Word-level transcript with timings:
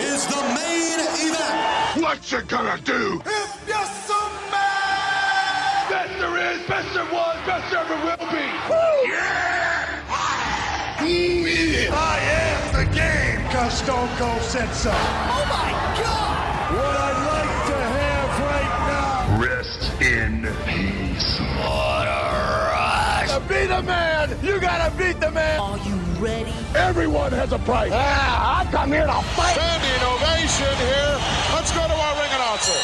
is 0.00 0.26
the 0.26 0.42
main 0.54 0.98
event. 1.30 2.02
What 2.02 2.32
you 2.32 2.42
gonna 2.42 2.78
do? 2.82 3.22
If 3.24 3.68
you're 3.68 3.90
some 4.08 4.34
man, 4.50 5.90
Best 5.90 6.18
there 6.18 6.52
is, 6.52 6.66
best 6.66 6.94
there 6.94 7.04
was, 7.04 7.36
best 7.46 7.70
there 7.70 7.80
ever 7.80 7.96
will 8.04 8.26
be. 8.30 8.46
Yeah! 9.08 9.84
Who 10.98 11.06
is 11.06 11.90
I 11.92 12.18
am 12.18 12.72
the 12.74 12.86
game, 12.94 13.40
cause 13.50 13.78
Stone 13.78 14.08
Cold 14.16 14.42
said 14.42 14.70
so. 14.72 14.90
oh 14.90 15.46
my 15.48 15.70
God! 16.02 16.74
What 16.74 16.96
I'd 17.06 17.20
like 17.30 17.54
to 17.70 17.78
have 18.00 18.30
right 18.50 18.74
now. 18.90 19.40
Rest 19.40 19.82
in 20.02 20.32
peace. 20.66 21.38
What 21.58 22.06
a 22.08 22.10
rush. 22.72 23.30
To 23.30 23.40
be 23.48 23.66
the 23.66 23.82
man, 23.82 24.36
you 24.42 24.60
gotta 24.60 24.90
beat 24.96 25.20
the 25.20 25.30
man. 25.30 25.60
Are 25.60 25.78
you 25.78 26.03
ready? 26.20 26.52
Everyone 26.74 27.32
has 27.32 27.52
a 27.52 27.58
price. 27.58 27.92
Ah, 27.94 28.60
I 28.60 28.70
come 28.70 28.92
here 28.92 29.06
to 29.06 29.22
fight. 29.36 29.54
Standing 29.54 30.02
ovation 30.06 30.76
here. 30.78 31.16
Let's 31.54 31.72
go 31.72 31.86
to 31.86 31.94
our 31.94 32.14
ring 32.20 32.32
announcer. 32.34 32.80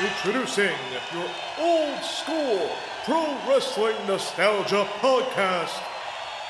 Introducing 0.00 0.76
your 1.12 1.28
old 1.60 2.02
school 2.02 2.68
pro 3.04 3.36
wrestling 3.48 3.96
nostalgia 4.06 4.86
podcast, 5.00 5.78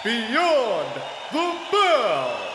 Beyond 0.05 1.01
the 1.33 1.57
Bell. 1.71 2.52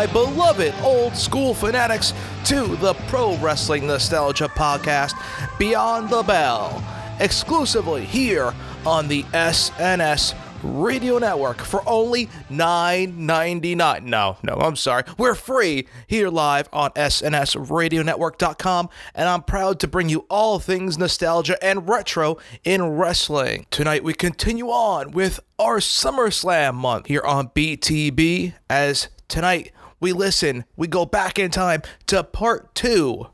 My 0.00 0.06
beloved 0.06 0.72
old 0.82 1.14
school 1.14 1.52
fanatics, 1.52 2.14
to 2.42 2.74
the 2.76 2.94
Pro 3.08 3.36
Wrestling 3.36 3.86
Nostalgia 3.86 4.48
Podcast, 4.48 5.12
Beyond 5.58 6.08
the 6.08 6.22
Bell, 6.22 6.82
exclusively 7.20 8.06
here 8.06 8.54
on 8.86 9.08
the 9.08 9.24
SNS 9.24 10.34
Radio 10.62 11.18
Network 11.18 11.58
for 11.58 11.86
only 11.86 12.28
$9.99. 12.48 14.04
No, 14.04 14.38
no, 14.42 14.54
I'm 14.54 14.74
sorry. 14.76 15.02
We're 15.18 15.34
free 15.34 15.86
here 16.06 16.30
live 16.30 16.70
on 16.72 16.92
SNSRadioNetwork.com, 16.92 18.88
and 19.14 19.28
I'm 19.28 19.42
proud 19.42 19.80
to 19.80 19.86
bring 19.86 20.08
you 20.08 20.24
all 20.30 20.58
things 20.58 20.96
nostalgia 20.96 21.62
and 21.62 21.86
retro 21.86 22.38
in 22.64 22.96
wrestling. 22.96 23.66
Tonight, 23.70 24.02
we 24.02 24.14
continue 24.14 24.68
on 24.68 25.10
with 25.10 25.40
our 25.58 25.76
SummerSlam 25.76 26.74
month 26.76 27.04
here 27.04 27.20
on 27.20 27.48
BTB, 27.50 28.54
as 28.70 29.08
tonight 29.28 29.72
we 30.00 30.12
listen, 30.12 30.64
we 30.76 30.88
go 30.88 31.04
back 31.04 31.38
in 31.38 31.50
time 31.50 31.82
to 32.06 32.24
part 32.24 32.74
two 32.74 33.26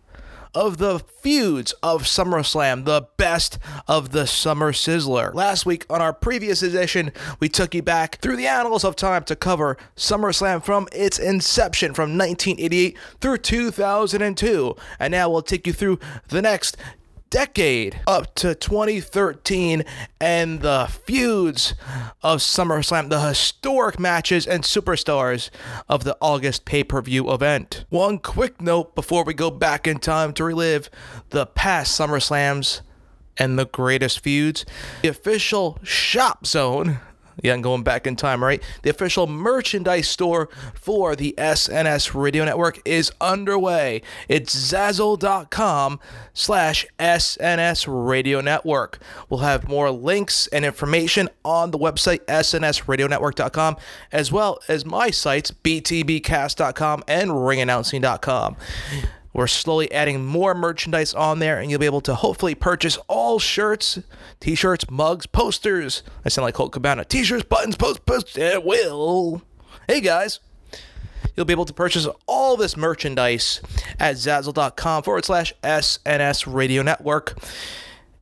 of 0.56 0.78
the 0.78 0.98
feuds 0.98 1.72
of 1.82 2.04
SummerSlam, 2.04 2.86
the 2.86 3.06
best 3.18 3.58
of 3.86 4.10
the 4.12 4.26
Summer 4.26 4.72
Sizzler. 4.72 5.34
Last 5.34 5.66
week 5.66 5.84
on 5.90 6.00
our 6.00 6.14
previous 6.14 6.62
edition, 6.62 7.12
we 7.38 7.50
took 7.50 7.74
you 7.74 7.82
back 7.82 8.18
through 8.22 8.36
the 8.36 8.46
annals 8.46 8.82
of 8.82 8.96
time 8.96 9.22
to 9.24 9.36
cover 9.36 9.76
SummerSlam 9.96 10.64
from 10.64 10.88
its 10.92 11.18
inception 11.18 11.92
from 11.92 12.16
1988 12.16 12.96
through 13.20 13.36
2002. 13.36 14.74
And 14.98 15.12
now 15.12 15.28
we'll 15.28 15.42
take 15.42 15.66
you 15.66 15.74
through 15.74 15.98
the 16.28 16.40
next 16.40 16.78
decade 17.30 18.00
up 18.06 18.34
to 18.36 18.54
2013 18.54 19.84
and 20.20 20.60
the 20.60 20.86
feuds 21.04 21.74
of 22.22 22.40
SummerSlam, 22.40 23.08
the 23.08 23.20
historic 23.20 23.98
matches 23.98 24.46
and 24.46 24.62
superstars 24.62 25.50
of 25.88 26.04
the 26.04 26.16
August 26.20 26.64
pay 26.64 26.84
per 26.84 27.00
view 27.02 27.32
event. 27.32 27.84
One 27.88 28.18
quick 28.18 28.60
note 28.60 28.94
before 28.94 29.24
we 29.24 29.34
go 29.34 29.50
back 29.50 29.86
in 29.86 29.98
time 29.98 30.32
to 30.34 30.44
relive 30.44 30.90
the 31.30 31.46
past 31.46 31.98
SummerSlams 31.98 32.82
and 33.36 33.58
the 33.58 33.66
greatest 33.66 34.20
feuds. 34.20 34.64
The 35.02 35.08
official 35.08 35.78
shop 35.82 36.46
zone. 36.46 36.98
Yeah, 37.42 37.54
I'm 37.54 37.62
going 37.62 37.82
back 37.82 38.06
in 38.06 38.16
time, 38.16 38.42
right? 38.42 38.62
The 38.82 38.90
official 38.90 39.26
merchandise 39.26 40.08
store 40.08 40.48
for 40.74 41.14
the 41.14 41.34
SNS 41.36 42.14
Radio 42.14 42.44
Network 42.44 42.80
is 42.84 43.12
underway. 43.20 44.02
It's 44.28 44.54
Zazzle.com 44.54 46.00
slash 46.32 46.86
SNS 46.98 47.86
Radio 47.88 48.40
Network. 48.40 48.98
We'll 49.28 49.40
have 49.40 49.68
more 49.68 49.90
links 49.90 50.46
and 50.48 50.64
information 50.64 51.28
on 51.44 51.70
the 51.72 51.78
website 51.78 52.24
SNSRadioNetwork.com, 52.26 53.76
as 54.12 54.32
well 54.32 54.58
as 54.68 54.84
my 54.86 55.10
sites, 55.10 55.50
BTBcast.com 55.50 57.04
and 57.06 57.30
RingAnnouncing.com. 57.30 58.56
We're 59.36 59.48
slowly 59.48 59.92
adding 59.92 60.24
more 60.24 60.54
merchandise 60.54 61.12
on 61.12 61.40
there, 61.40 61.60
and 61.60 61.70
you'll 61.70 61.78
be 61.78 61.84
able 61.84 62.00
to 62.00 62.14
hopefully 62.14 62.54
purchase 62.54 62.96
all 63.06 63.38
shirts, 63.38 63.98
t 64.40 64.54
shirts, 64.54 64.90
mugs, 64.90 65.26
posters. 65.26 66.02
I 66.24 66.30
sound 66.30 66.44
like 66.44 66.54
Colt 66.54 66.72
Cabana. 66.72 67.04
T 67.04 67.22
shirts, 67.22 67.44
buttons, 67.44 67.76
post, 67.76 68.06
post. 68.06 68.34
Yeah, 68.34 68.56
will. 68.56 69.42
Hey, 69.86 70.00
guys. 70.00 70.40
You'll 71.36 71.44
be 71.44 71.52
able 71.52 71.66
to 71.66 71.74
purchase 71.74 72.08
all 72.26 72.56
this 72.56 72.78
merchandise 72.78 73.60
at 74.00 74.16
Zazzle.com 74.16 75.02
forward 75.02 75.26
slash 75.26 75.52
SNS 75.62 76.50
Radio 76.50 76.80
Network. 76.80 77.36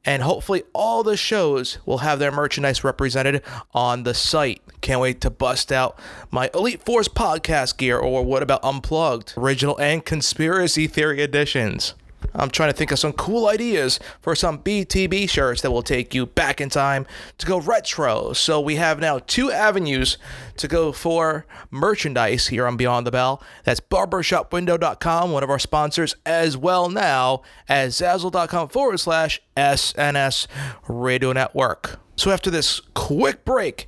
And 0.07 0.23
hopefully, 0.23 0.65
all 0.75 1.03
the 1.03 1.17
shows 1.17 1.79
will 1.87 1.99
have 1.99 2.19
their 2.19 2.31
merchandise 2.31 2.85
represented 2.85 3.43
on 3.73 4.03
the 4.03 4.13
site. 4.13 4.61
Can't 4.83 5.01
wait 5.01 5.21
to 5.23 5.31
bust 5.31 5.73
out 5.73 5.99
my 6.31 6.51
Elite 6.53 6.85
Force 6.85 7.09
podcast 7.09 7.79
gear, 7.79 7.99
or 7.99 8.23
what 8.23 8.43
about 8.43 8.63
Unplugged, 8.63 9.33
original 9.37 9.79
and 9.81 10.05
conspiracy 10.05 10.87
theory 10.87 11.23
editions. 11.23 11.95
I'm 12.35 12.51
trying 12.51 12.71
to 12.71 12.77
think 12.77 12.93
of 12.93 12.99
some 12.99 13.12
cool 13.12 13.49
ideas 13.49 14.01
for 14.21 14.35
some 14.35 14.59
BTB 14.59 15.29
shirts 15.29 15.62
that 15.62 15.71
will 15.71 15.83
take 15.83 16.15
you 16.15 16.27
back 16.27 16.61
in 16.61 16.69
time 16.69 17.07
to 17.39 17.47
go 17.47 17.61
retro. 17.61 18.33
So 18.33 18.61
we 18.61 18.77
have 18.77 19.01
now 19.01 19.19
two 19.19 19.51
avenues 19.51 20.19
to 20.57 20.69
go 20.69 20.93
for 20.93 21.47
merchandise 21.71 22.49
here 22.49 22.67
on 22.67 22.77
Beyond 22.77 23.07
the 23.07 23.11
Bell. 23.11 23.43
That's 23.65 23.81
barbershopwindow.com, 23.81 25.31
one 25.31 25.43
of 25.43 25.51
our 25.51 25.59
sponsors, 25.59 26.17
as 26.25 26.57
well 26.57 26.89
now 26.89 27.43
as 27.69 27.97
Zazzle.com 27.97 28.69
forward 28.69 28.99
slash 29.01 29.41
SNS 29.56 30.47
Radio 30.89 31.33
Network. 31.33 32.01
So 32.17 32.31
after 32.31 32.51
this 32.51 32.81
quick 32.95 33.45
break, 33.45 33.87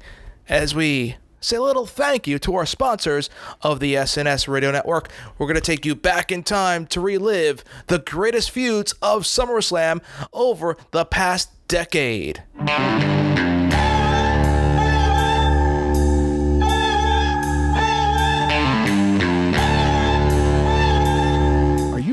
as 0.49 0.75
we 0.75 1.17
say 1.47 1.57
a 1.57 1.63
little 1.63 1.87
thank 1.87 2.27
you 2.27 2.39
to 2.41 2.55
our 2.57 2.67
sponsors 2.67 3.31
of 3.63 3.81
the 3.81 3.95
SNS 3.95 4.49
Radio 4.49 4.73
Network. 4.73 5.09
We're 5.39 5.47
going 5.47 5.55
to 5.55 5.61
take 5.61 5.87
you 5.87 5.95
back 5.95 6.33
in 6.33 6.43
time 6.43 6.87
to 6.89 7.01
relive 7.01 7.63
the 7.87 8.01
greatest 8.01 8.51
feuds 8.51 8.93
of 9.01 9.23
SummerSlam 9.23 10.03
over 10.33 10.77
the 10.91 11.05
past 11.05 11.51
decade. 11.69 12.43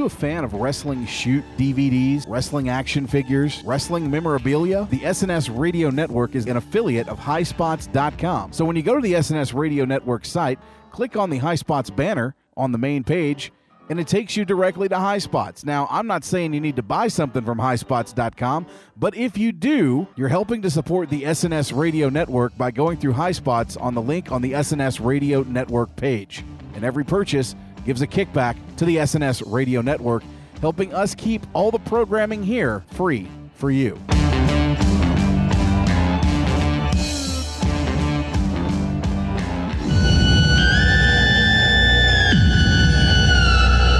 A 0.06 0.09
fan 0.09 0.44
of 0.44 0.53
wrestling 0.53 1.06
shoot 1.06 1.44
DVDs, 1.58 2.25
wrestling 2.28 2.69
action 2.69 3.08
figures, 3.08 3.62
wrestling 3.66 4.09
memorabilia? 4.09 4.88
The 4.90 5.00
SNS 5.00 5.58
Radio 5.58 5.90
Network 5.90 6.36
is 6.36 6.46
an 6.46 6.58
affiliate 6.58 7.08
of 7.08 7.19
highspots.com. 7.19 8.53
So 8.53 8.66
when 8.66 8.75
you 8.75 8.84
go 8.84 8.96
to 8.96 9.02
the 9.02 9.14
SNS 9.14 9.53
Radio 9.53 9.86
Network 9.86 10.25
site, 10.25 10.59
click 10.91 11.16
on 11.16 11.30
the 11.30 11.40
HighSpots 11.40 11.94
banner 11.96 12.36
on 12.56 12.72
the 12.72 12.78
main 12.78 13.03
page 13.03 13.52
and 13.90 14.00
it 14.00 14.08
takes 14.08 14.38
you 14.38 14.46
directly 14.46 14.88
to 14.90 14.97
High 14.97 15.18
Spots. 15.18 15.66
Now, 15.66 15.88
I'm 15.90 16.08
not 16.08 16.24
saying 16.24 16.53
you 16.53 16.62
need 16.62 16.78
to 16.78 16.84
buy 16.84 17.09
something 17.09 17.44
from 17.44 17.58
highspots.com, 17.58 18.66
but 18.96 19.16
if 19.16 19.38
you 19.38 19.52
do, 19.52 20.08
you're 20.16 20.29
helping 20.29 20.61
to 20.61 20.70
support 20.70 21.09
the 21.09 21.23
SNS 21.23 21.76
Radio 21.76 22.09
Network 22.09 22.58
by 22.58 22.72
going 22.72 22.97
through 22.97 23.14
High 23.14 23.34
Spots 23.34 23.76
on 23.76 23.94
the 23.94 24.02
link 24.02 24.32
on 24.32 24.41
the 24.41 24.53
SNS 24.53 25.03
Radio 25.03 25.44
Network 25.44 25.96
page. 25.96 26.44
And 26.76 26.84
every 26.84 27.03
purchase 27.03 27.56
gives 27.85 28.02
a 28.02 28.08
kickback 28.08 28.58
to 28.78 28.85
the 28.85 28.97
SNS 28.97 29.44
Radio 29.52 29.82
Network, 29.82 30.24
helping 30.62 30.94
us 30.94 31.16
keep 31.16 31.46
all 31.53 31.72
the 31.72 31.80
programming 31.80 32.44
here 32.44 32.84
free 32.91 33.28
for 33.56 33.72
you. 33.72 34.00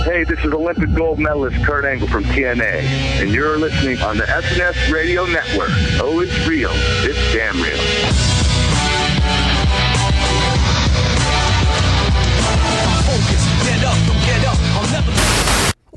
Hey, 0.06 0.24
this 0.26 0.40
is 0.46 0.54
Olympic 0.54 0.94
gold 0.96 1.20
medalist 1.20 1.66
Kurt 1.66 1.86
Angle 1.86 2.08
from 2.08 2.24
TNA, 2.26 2.84
and 3.22 3.32
you're 3.32 3.58
listening 3.58 4.00
on 4.02 4.18
the 4.18 4.26
SNS 4.26 4.94
Radio 4.94 5.26
Network. 5.26 5.72
Oh, 6.00 6.22
it's 6.22 6.48
real. 6.48 6.72
It's 6.72 7.34
damn 7.34 7.60
real. 7.62 8.23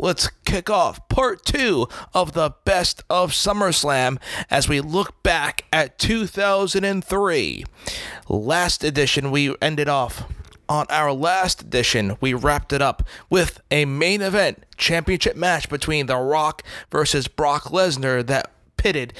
Let's 0.06 0.28
kick 0.44 0.70
off 0.70 1.08
part 1.08 1.44
two 1.44 1.88
of 2.14 2.30
the 2.32 2.54
best 2.64 3.02
of 3.10 3.32
SummerSlam 3.32 4.18
as 4.48 4.68
we 4.68 4.80
look 4.80 5.20
back 5.24 5.64
at 5.72 5.98
2003. 5.98 7.64
Last 8.28 8.84
edition, 8.84 9.32
we 9.32 9.56
ended 9.60 9.88
off 9.88 10.22
on 10.68 10.86
our 10.90 11.12
last 11.12 11.62
edition, 11.62 12.16
we 12.20 12.34
wrapped 12.34 12.72
it 12.72 12.80
up 12.80 13.02
with 13.30 13.60
a 13.72 13.84
main 13.84 14.22
event 14.22 14.64
championship 14.76 15.36
match 15.36 15.68
between 15.68 16.06
The 16.06 16.16
Rock 16.16 16.62
versus 16.90 17.26
Brock 17.26 17.64
Lesnar 17.64 18.24
that 18.26 18.52
pitted 18.76 19.12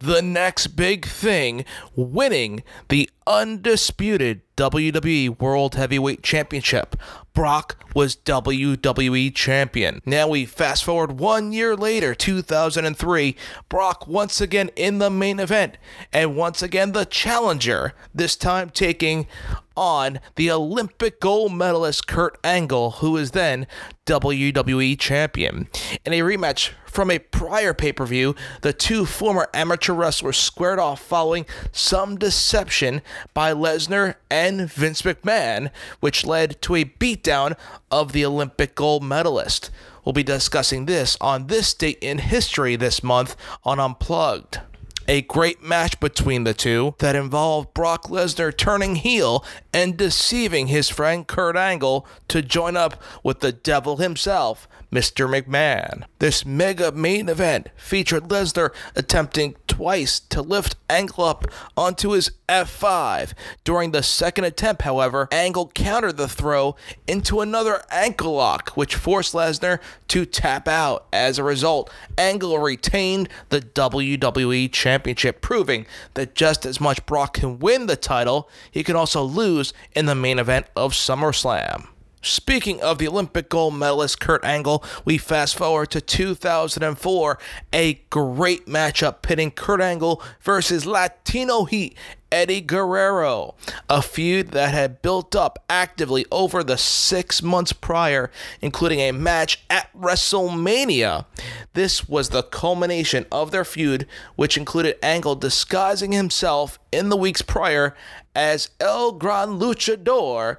the 0.00 0.20
next 0.20 0.68
big 0.68 1.06
thing, 1.06 1.64
winning 1.96 2.62
the 2.88 3.08
undisputed 3.26 4.42
WWE 4.56 5.40
World 5.40 5.74
Heavyweight 5.76 6.22
Championship. 6.22 6.96
Brock 7.34 7.76
was 7.94 8.14
WWE 8.16 9.34
Champion. 9.34 10.00
Now 10.06 10.28
we 10.28 10.46
fast 10.46 10.84
forward 10.84 11.18
one 11.18 11.52
year 11.52 11.74
later, 11.76 12.14
2003. 12.14 13.36
Brock 13.68 14.06
once 14.06 14.40
again 14.40 14.70
in 14.76 14.98
the 14.98 15.10
main 15.10 15.40
event, 15.40 15.76
and 16.12 16.36
once 16.36 16.62
again 16.62 16.92
the 16.92 17.04
challenger, 17.04 17.92
this 18.14 18.36
time 18.36 18.70
taking 18.70 19.26
on 19.76 20.20
the 20.36 20.50
Olympic 20.50 21.20
gold 21.20 21.52
medalist 21.52 22.06
Kurt 22.06 22.38
Angle, 22.44 22.92
who 22.92 23.16
is 23.16 23.32
then 23.32 23.66
WWE 24.06 24.98
Champion. 24.98 25.68
In 26.04 26.12
a 26.12 26.20
rematch 26.20 26.70
from 26.86 27.10
a 27.10 27.18
prior 27.18 27.74
pay 27.74 27.92
per 27.92 28.06
view, 28.06 28.34
the 28.62 28.72
two 28.72 29.04
former 29.06 29.48
amateur 29.52 29.92
wrestlers 29.92 30.36
squared 30.36 30.78
off 30.78 31.00
following 31.00 31.46
some 31.72 32.16
deception 32.16 33.02
by 33.32 33.52
Lesnar 33.52 34.14
and 34.30 34.70
Vince 34.70 35.02
McMahon, 35.02 35.70
which 36.00 36.24
led 36.24 36.60
to 36.62 36.76
a 36.76 36.84
beatdown 36.84 37.56
of 37.90 38.12
the 38.12 38.24
Olympic 38.24 38.74
gold 38.74 39.02
medalist. 39.02 39.70
We'll 40.04 40.12
be 40.12 40.22
discussing 40.22 40.86
this 40.86 41.16
on 41.20 41.46
this 41.46 41.72
date 41.72 41.98
in 42.00 42.18
history 42.18 42.76
this 42.76 43.02
month 43.02 43.36
on 43.64 43.80
Unplugged 43.80 44.60
a 45.08 45.22
great 45.22 45.62
match 45.62 45.98
between 46.00 46.44
the 46.44 46.54
two 46.54 46.94
that 46.98 47.16
involved 47.16 47.74
Brock 47.74 48.04
Lesnar 48.04 48.56
turning 48.56 48.96
heel 48.96 49.44
and 49.72 49.96
deceiving 49.96 50.68
his 50.68 50.88
friend 50.88 51.26
Kurt 51.26 51.56
Angle 51.56 52.06
to 52.28 52.42
join 52.42 52.76
up 52.76 53.02
with 53.22 53.40
the 53.40 53.52
devil 53.52 53.98
himself, 53.98 54.68
Mr. 54.94 55.28
McMahon. 55.28 56.04
This 56.20 56.46
mega 56.46 56.92
main 56.92 57.28
event 57.28 57.68
featured 57.76 58.28
Lesnar 58.28 58.72
attempting 58.94 59.56
twice 59.66 60.20
to 60.20 60.40
lift 60.40 60.76
Angle 60.88 61.24
up 61.24 61.46
onto 61.76 62.10
his 62.10 62.30
F5. 62.48 63.32
During 63.64 63.90
the 63.90 64.04
second 64.04 64.44
attempt, 64.44 64.82
however, 64.82 65.26
Angle 65.32 65.72
countered 65.74 66.16
the 66.16 66.28
throw 66.28 66.76
into 67.08 67.40
another 67.40 67.82
ankle 67.90 68.34
lock, 68.34 68.70
which 68.76 68.94
forced 68.94 69.34
Lesnar 69.34 69.80
to 70.08 70.24
tap 70.24 70.68
out. 70.68 71.06
As 71.12 71.38
a 71.38 71.44
result, 71.44 71.90
Angle 72.16 72.58
retained 72.58 73.28
the 73.48 73.60
WWE 73.60 74.70
Championship, 74.70 75.40
proving 75.40 75.86
that 76.14 76.36
just 76.36 76.64
as 76.64 76.80
much 76.80 77.04
Brock 77.04 77.34
can 77.34 77.58
win 77.58 77.86
the 77.86 77.96
title, 77.96 78.48
he 78.70 78.84
can 78.84 78.94
also 78.94 79.22
lose 79.22 79.72
in 79.92 80.06
the 80.06 80.14
main 80.14 80.38
event 80.38 80.66
of 80.76 80.92
SummerSlam. 80.92 81.88
Speaking 82.24 82.80
of 82.80 82.96
the 82.96 83.06
Olympic 83.06 83.50
gold 83.50 83.74
medalist 83.74 84.18
Kurt 84.18 84.42
Angle, 84.46 84.82
we 85.04 85.18
fast 85.18 85.58
forward 85.58 85.90
to 85.90 86.00
2004, 86.00 87.38
a 87.74 87.94
great 88.08 88.64
matchup 88.64 89.20
pitting 89.20 89.50
Kurt 89.50 89.82
Angle 89.82 90.22
versus 90.40 90.86
Latino 90.86 91.64
Heat 91.64 91.94
Eddie 92.32 92.62
Guerrero, 92.62 93.54
a 93.90 94.00
feud 94.00 94.52
that 94.52 94.72
had 94.72 95.02
built 95.02 95.36
up 95.36 95.62
actively 95.68 96.24
over 96.32 96.64
the 96.64 96.78
six 96.78 97.42
months 97.42 97.74
prior, 97.74 98.30
including 98.62 99.00
a 99.00 99.12
match 99.12 99.62
at 99.68 99.92
WrestleMania. 99.92 101.26
This 101.74 102.08
was 102.08 102.30
the 102.30 102.42
culmination 102.42 103.26
of 103.30 103.50
their 103.50 103.66
feud, 103.66 104.06
which 104.34 104.56
included 104.56 104.96
Angle 105.02 105.36
disguising 105.36 106.12
himself 106.12 106.78
in 106.90 107.10
the 107.10 107.18
weeks 107.18 107.42
prior 107.42 107.94
as 108.34 108.70
El 108.80 109.12
Gran 109.12 109.60
Luchador 109.60 110.56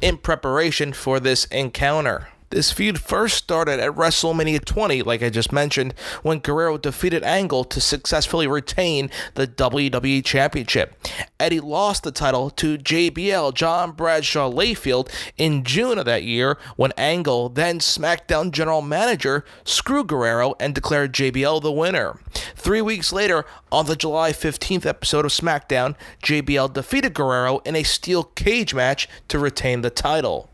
in 0.00 0.18
preparation 0.18 0.92
for 0.92 1.20
this 1.20 1.44
encounter. 1.46 2.28
This 2.50 2.70
feud 2.70 3.00
first 3.00 3.36
started 3.36 3.80
at 3.80 3.92
WrestleMania 3.92 4.64
20, 4.64 5.02
like 5.02 5.22
I 5.22 5.30
just 5.30 5.52
mentioned, 5.52 5.92
when 6.22 6.38
Guerrero 6.38 6.78
defeated 6.78 7.24
Angle 7.24 7.64
to 7.64 7.80
successfully 7.80 8.46
retain 8.46 9.10
the 9.34 9.46
WWE 9.46 10.24
Championship. 10.24 10.94
Eddie 11.40 11.60
lost 11.60 12.04
the 12.04 12.12
title 12.12 12.50
to 12.50 12.78
JBL 12.78 13.54
John 13.54 13.92
Bradshaw 13.92 14.50
Layfield 14.50 15.10
in 15.36 15.64
June 15.64 15.98
of 15.98 16.04
that 16.04 16.22
year 16.22 16.56
when 16.76 16.92
Angle, 16.96 17.48
then 17.48 17.80
SmackDown 17.80 18.52
general 18.52 18.82
manager, 18.82 19.44
screwed 19.64 20.06
Guerrero 20.06 20.54
and 20.60 20.74
declared 20.74 21.12
JBL 21.12 21.62
the 21.62 21.72
winner. 21.72 22.20
Three 22.54 22.82
weeks 22.82 23.12
later, 23.12 23.44
on 23.72 23.86
the 23.86 23.96
July 23.96 24.32
15th 24.32 24.86
episode 24.86 25.24
of 25.24 25.32
SmackDown, 25.32 25.96
JBL 26.22 26.72
defeated 26.72 27.14
Guerrero 27.14 27.58
in 27.64 27.74
a 27.74 27.82
steel 27.82 28.24
cage 28.24 28.74
match 28.74 29.08
to 29.28 29.38
retain 29.38 29.80
the 29.80 29.90
title 29.90 30.50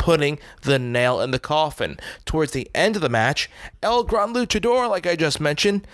putting 0.00 0.38
the 0.62 0.78
nail 0.78 1.20
in 1.20 1.30
the 1.30 1.38
coffin. 1.38 2.00
Towards 2.24 2.52
the 2.52 2.70
end 2.74 2.96
of 2.96 3.02
the 3.02 3.10
match, 3.10 3.50
El 3.82 4.02
Gran 4.02 4.32
Luchador, 4.32 4.88
like 4.88 5.06
I 5.06 5.14
just 5.14 5.40
mentioned, 5.40 5.86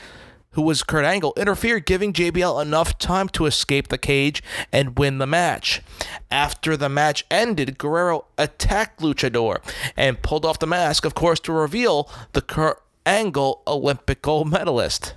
who 0.53 0.63
was 0.63 0.85
Kurt 0.85 1.05
Angle, 1.05 1.35
interfered, 1.37 1.85
giving 1.85 2.13
JBL 2.13 2.63
enough 2.63 2.99
time 2.99 3.29
to 3.31 3.47
escape 3.47 3.89
the 3.89 3.99
cage 3.99 4.45
and 4.73 4.97
win 4.97 5.19
the 5.19 5.27
match. 5.27 5.83
After 6.31 6.77
the 6.77 6.89
match 6.89 7.27
ended, 7.33 7.79
Guerrero 7.79 8.27
attacked 8.39 9.01
Luchador 9.01 9.59
and 9.97 10.23
pulled 10.23 10.45
off 10.47 10.61
the 10.61 10.69
mask, 10.69 11.05
of 11.05 11.17
course, 11.17 11.41
to 11.41 11.53
reveal 11.53 12.09
the 12.33 12.43
Kurt 12.43 12.81
Angle 13.05 13.61
Olympic 13.67 14.23
gold 14.23 14.49
medalist 14.49 15.15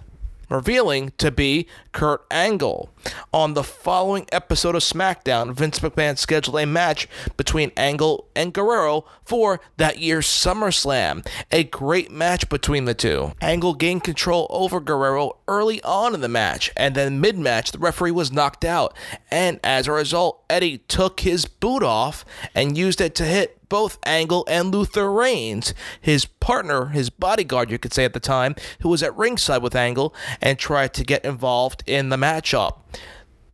revealing 0.50 1.14
to 1.18 1.32
be 1.32 1.68
Kurt 1.92 2.26
Angle. 2.32 2.90
On 3.34 3.54
the 3.54 3.64
following 3.64 4.26
episode 4.32 4.76
of 4.76 4.82
SmackDown, 4.82 5.54
Vince 5.54 5.80
McMahon 5.80 6.18
scheduled 6.18 6.60
a 6.60 6.66
match 6.66 7.08
between 7.38 7.72
Angle 7.78 8.28
and 8.36 8.54
Guerrero 8.54 9.06
for 9.24 9.62
that 9.78 10.00
year's 10.00 10.28
SummerSlam. 10.28 11.26
A 11.52 11.64
great 11.64 12.12
match 12.12 12.50
between 12.50 12.86
the 12.86 12.94
two. 12.94 13.34
Angle 13.42 13.76
gained 13.76 14.04
control 14.04 14.48
over 14.50 14.80
Guerrero 14.80 15.38
early 15.48 15.82
on 15.84 16.14
in 16.14 16.22
the 16.22 16.28
match, 16.28 16.72
and 16.76 16.96
then 16.96 17.22
mid 17.22 17.38
match, 17.38 17.72
the 17.72 17.80
referee 17.80 18.12
was 18.12 18.32
knocked 18.32 18.66
out. 18.66 18.96
And 19.30 19.60
as 19.64 19.88
a 19.88 19.92
result, 19.92 20.44
Eddie 20.50 20.80
took 20.80 21.20
his 21.20 21.46
boot 21.46 21.84
off 21.84 22.26
and 22.56 22.78
used 22.78 23.02
it 23.02 23.16
to 23.16 23.26
hit 23.26 23.60
both 23.70 24.00
Angle 24.04 24.44
and 24.48 24.74
Luther 24.74 25.12
Reigns, 25.12 25.74
his 26.02 26.26
partner, 26.26 26.88
his 26.88 27.10
bodyguard, 27.10 27.70
you 27.70 27.78
could 27.78 27.94
say 27.94 28.04
at 28.04 28.14
the 28.14 28.20
time, 28.20 28.56
who 28.82 28.90
was 28.90 29.04
at 29.04 29.16
ringside 29.16 29.62
with 29.62 29.76
Angle 29.76 30.14
and 30.42 30.58
tried 30.58 30.94
to 30.96 31.04
get 31.04 31.24
involved 31.24 31.84
in 31.86 32.10
the 32.10 32.18
matchup. 32.18 32.80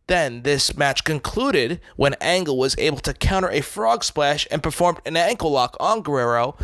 Then 0.08 0.42
this 0.42 0.76
match 0.76 1.02
concluded 1.02 1.80
when 1.96 2.14
Angle 2.20 2.56
was 2.56 2.76
able 2.78 2.98
to 2.98 3.12
counter 3.12 3.50
a 3.50 3.60
frog 3.60 4.04
splash 4.04 4.46
and 4.50 4.62
performed 4.62 5.00
an 5.04 5.16
ankle 5.16 5.50
lock 5.50 5.76
on 5.80 6.02
Guerrero, 6.02 6.56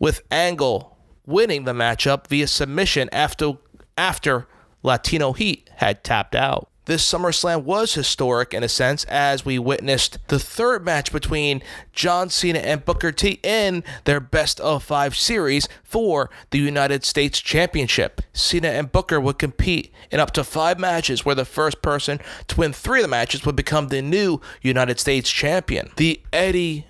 with 0.00 0.22
Angle 0.32 0.96
winning 1.24 1.64
the 1.64 1.72
matchup 1.72 2.26
via 2.26 2.48
submission 2.48 3.08
after 3.12 3.52
after 3.96 4.48
Latino 4.82 5.32
Heat 5.32 5.70
had 5.76 6.02
tapped 6.02 6.34
out. 6.34 6.71
This 6.84 7.08
SummerSlam 7.08 7.62
was 7.62 7.94
historic 7.94 8.52
in 8.52 8.64
a 8.64 8.68
sense 8.68 9.04
as 9.04 9.44
we 9.44 9.56
witnessed 9.56 10.18
the 10.26 10.40
third 10.40 10.84
match 10.84 11.12
between 11.12 11.62
John 11.92 12.28
Cena 12.28 12.58
and 12.58 12.84
Booker 12.84 13.12
T 13.12 13.38
in 13.44 13.84
their 14.04 14.18
best 14.18 14.58
of 14.58 14.82
five 14.82 15.14
series 15.14 15.68
for 15.84 16.28
the 16.50 16.58
United 16.58 17.04
States 17.04 17.40
Championship. 17.40 18.20
Cena 18.32 18.68
and 18.68 18.90
Booker 18.90 19.20
would 19.20 19.38
compete 19.38 19.92
in 20.10 20.18
up 20.18 20.32
to 20.32 20.42
five 20.42 20.80
matches 20.80 21.24
where 21.24 21.36
the 21.36 21.44
first 21.44 21.82
person 21.82 22.18
to 22.48 22.58
win 22.58 22.72
three 22.72 22.98
of 22.98 23.04
the 23.04 23.08
matches 23.08 23.46
would 23.46 23.54
become 23.54 23.86
the 23.86 24.02
new 24.02 24.40
United 24.60 24.98
States 24.98 25.30
Champion. 25.30 25.92
The 25.96 26.20
Eddie 26.32 26.86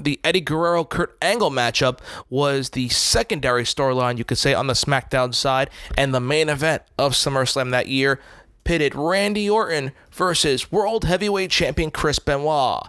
the 0.00 0.18
Eddie 0.24 0.40
Guerrero 0.40 0.84
Kurt 0.84 1.16
Angle 1.22 1.50
matchup 1.50 2.00
was 2.28 2.70
the 2.70 2.88
secondary 2.88 3.62
storyline, 3.62 4.18
you 4.18 4.24
could 4.24 4.36
say, 4.36 4.52
on 4.52 4.66
the 4.66 4.72
SmackDown 4.72 5.32
side, 5.32 5.70
and 5.96 6.12
the 6.12 6.20
main 6.20 6.48
event 6.48 6.82
of 6.98 7.12
SummerSlam 7.12 7.70
that 7.70 7.86
year 7.86 8.20
pitted 8.70 8.94
Randy 8.94 9.50
Orton 9.50 9.90
versus 10.12 10.70
World 10.70 11.04
Heavyweight 11.04 11.50
Champion 11.50 11.90
Chris 11.90 12.20
Benoit. 12.20 12.88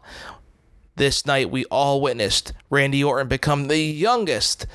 This 0.96 1.26
night, 1.26 1.50
we 1.50 1.66
all 1.72 2.00
witnessed 2.00 2.54
Randy 2.70 3.04
Orton 3.04 3.28
become 3.28 3.68
the 3.68 3.80
youngest 3.80 4.68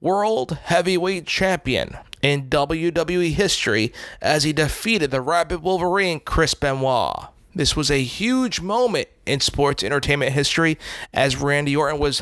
World 0.00 0.58
Heavyweight 0.64 1.28
Champion 1.28 1.96
in 2.22 2.48
WWE 2.48 3.30
history 3.30 3.92
as 4.20 4.42
he 4.42 4.52
defeated 4.52 5.12
the 5.12 5.20
Rabid 5.20 5.62
Wolverine 5.62 6.18
Chris 6.18 6.54
Benoit. 6.54 7.28
This 7.54 7.76
was 7.76 7.88
a 7.88 8.02
huge 8.02 8.60
moment 8.60 9.06
in 9.26 9.38
sports 9.38 9.84
entertainment 9.84 10.32
history 10.32 10.76
as 11.14 11.36
Randy 11.36 11.76
Orton 11.76 12.00
was 12.00 12.20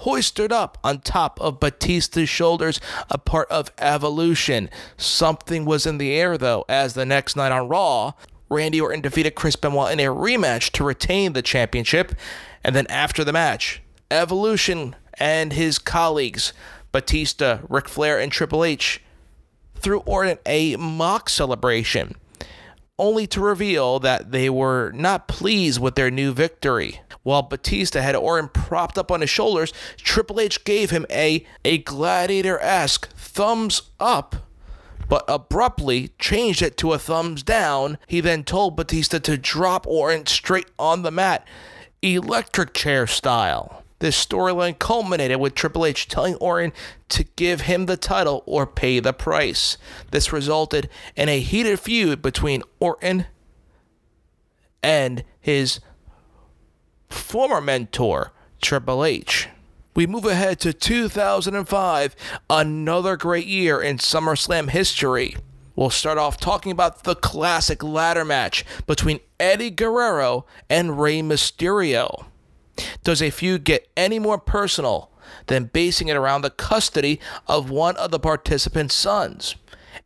hoisted 0.00 0.50
up 0.50 0.78
on 0.82 1.00
top 1.00 1.40
of 1.40 1.60
Batista's 1.60 2.28
shoulders, 2.28 2.80
a 3.10 3.18
part 3.18 3.50
of 3.50 3.70
evolution. 3.78 4.70
Something 4.96 5.64
was 5.64 5.86
in 5.86 5.98
the 5.98 6.14
air, 6.14 6.38
though, 6.38 6.64
as 6.68 6.94
the 6.94 7.04
next 7.04 7.36
night 7.36 7.52
on 7.52 7.68
Raw, 7.68 8.12
Randy 8.48 8.80
Orton 8.80 9.02
defeated 9.02 9.34
Chris 9.34 9.56
Benoit 9.56 9.92
in 9.92 10.00
a 10.00 10.04
rematch 10.06 10.70
to 10.72 10.84
retain 10.84 11.34
the 11.34 11.42
championship. 11.42 12.14
And 12.64 12.74
then 12.74 12.86
after 12.88 13.24
the 13.24 13.32
match, 13.32 13.82
Evolution 14.10 14.96
and 15.14 15.52
his 15.52 15.78
colleagues 15.78 16.52
Batista, 16.92 17.60
Ric 17.68 17.88
Flair, 17.88 18.18
and 18.18 18.32
Triple 18.32 18.64
H 18.64 19.00
threw 19.74 20.00
Orton 20.00 20.38
a 20.46 20.76
mock 20.76 21.28
celebration, 21.28 22.16
only 22.98 23.26
to 23.28 23.40
reveal 23.40 23.98
that 24.00 24.32
they 24.32 24.50
were 24.50 24.90
not 24.92 25.28
pleased 25.28 25.80
with 25.80 25.94
their 25.94 26.10
new 26.10 26.32
victory. 26.32 27.00
While 27.22 27.42
Batista 27.42 28.00
had 28.00 28.16
Orton 28.16 28.48
propped 28.48 28.96
up 28.96 29.10
on 29.10 29.20
his 29.20 29.30
shoulders, 29.30 29.72
Triple 29.96 30.40
H 30.40 30.64
gave 30.64 30.90
him 30.90 31.04
a, 31.10 31.44
a 31.64 31.78
gladiator 31.78 32.58
esque 32.60 33.08
thumbs 33.14 33.82
up, 33.98 34.36
but 35.08 35.24
abruptly 35.28 36.12
changed 36.18 36.62
it 36.62 36.76
to 36.78 36.92
a 36.92 36.98
thumbs 36.98 37.42
down. 37.42 37.98
He 38.06 38.20
then 38.20 38.44
told 38.44 38.76
Batista 38.76 39.18
to 39.18 39.36
drop 39.36 39.86
Orton 39.86 40.26
straight 40.26 40.70
on 40.78 41.02
the 41.02 41.10
mat, 41.10 41.46
electric 42.00 42.72
chair 42.72 43.06
style. 43.06 43.84
This 43.98 44.24
storyline 44.24 44.78
culminated 44.78 45.40
with 45.40 45.54
Triple 45.54 45.84
H 45.84 46.08
telling 46.08 46.36
Orton 46.36 46.72
to 47.10 47.24
give 47.36 47.62
him 47.62 47.84
the 47.84 47.98
title 47.98 48.42
or 48.46 48.66
pay 48.66 48.98
the 48.98 49.12
price. 49.12 49.76
This 50.10 50.32
resulted 50.32 50.88
in 51.16 51.28
a 51.28 51.40
heated 51.40 51.78
feud 51.78 52.22
between 52.22 52.62
Orton 52.80 53.26
and 54.82 55.22
his 55.38 55.80
former 57.10 57.60
mentor, 57.60 58.32
Triple 58.62 59.04
H. 59.04 59.48
We 59.94 60.06
move 60.06 60.24
ahead 60.24 60.60
to 60.60 60.72
2005, 60.72 62.16
another 62.48 63.16
great 63.16 63.46
year 63.46 63.82
in 63.82 63.98
SummerSlam 63.98 64.70
history. 64.70 65.36
We'll 65.74 65.90
start 65.90 66.18
off 66.18 66.38
talking 66.38 66.72
about 66.72 67.04
the 67.04 67.14
classic 67.14 67.82
ladder 67.82 68.24
match 68.24 68.64
between 68.86 69.20
Eddie 69.38 69.70
Guerrero 69.70 70.46
and 70.68 71.00
Rey 71.00 71.20
Mysterio. 71.20 72.26
Does 73.02 73.20
a 73.20 73.30
feud 73.30 73.64
get 73.64 73.88
any 73.96 74.18
more 74.18 74.38
personal 74.38 75.10
than 75.46 75.64
basing 75.64 76.08
it 76.08 76.16
around 76.16 76.42
the 76.42 76.50
custody 76.50 77.20
of 77.46 77.70
one 77.70 77.96
of 77.96 78.10
the 78.10 78.20
participants' 78.20 78.94
sons? 78.94 79.56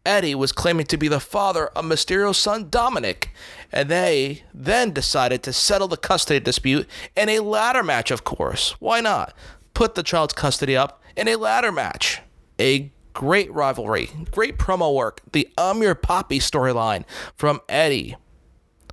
Eddie 0.04 0.34
was 0.34 0.52
claiming 0.52 0.86
to 0.86 0.96
be 0.96 1.08
the 1.08 1.20
father 1.20 1.68
of 1.68 1.84
Mysterio's 1.84 2.36
son 2.36 2.68
Dominic, 2.68 3.30
and 3.72 3.88
they 3.88 4.42
then 4.52 4.92
decided 4.92 5.42
to 5.42 5.52
settle 5.52 5.88
the 5.88 5.96
custody 5.96 6.40
dispute 6.40 6.86
in 7.16 7.28
a 7.28 7.40
ladder 7.40 7.82
match, 7.82 8.10
of 8.10 8.24
course. 8.24 8.72
Why 8.80 9.00
not? 9.00 9.34
Put 9.72 9.94
the 9.94 10.02
child's 10.02 10.34
custody 10.34 10.76
up 10.76 11.02
in 11.16 11.26
a 11.28 11.36
ladder 11.36 11.72
match. 11.72 12.20
A 12.60 12.92
great 13.14 13.52
rivalry, 13.52 14.10
great 14.30 14.58
promo 14.58 14.94
work, 14.94 15.22
the 15.32 15.48
I'm 15.56 15.82
Your 15.82 15.94
Poppy 15.94 16.38
storyline 16.38 17.04
from 17.34 17.60
Eddie 17.68 18.16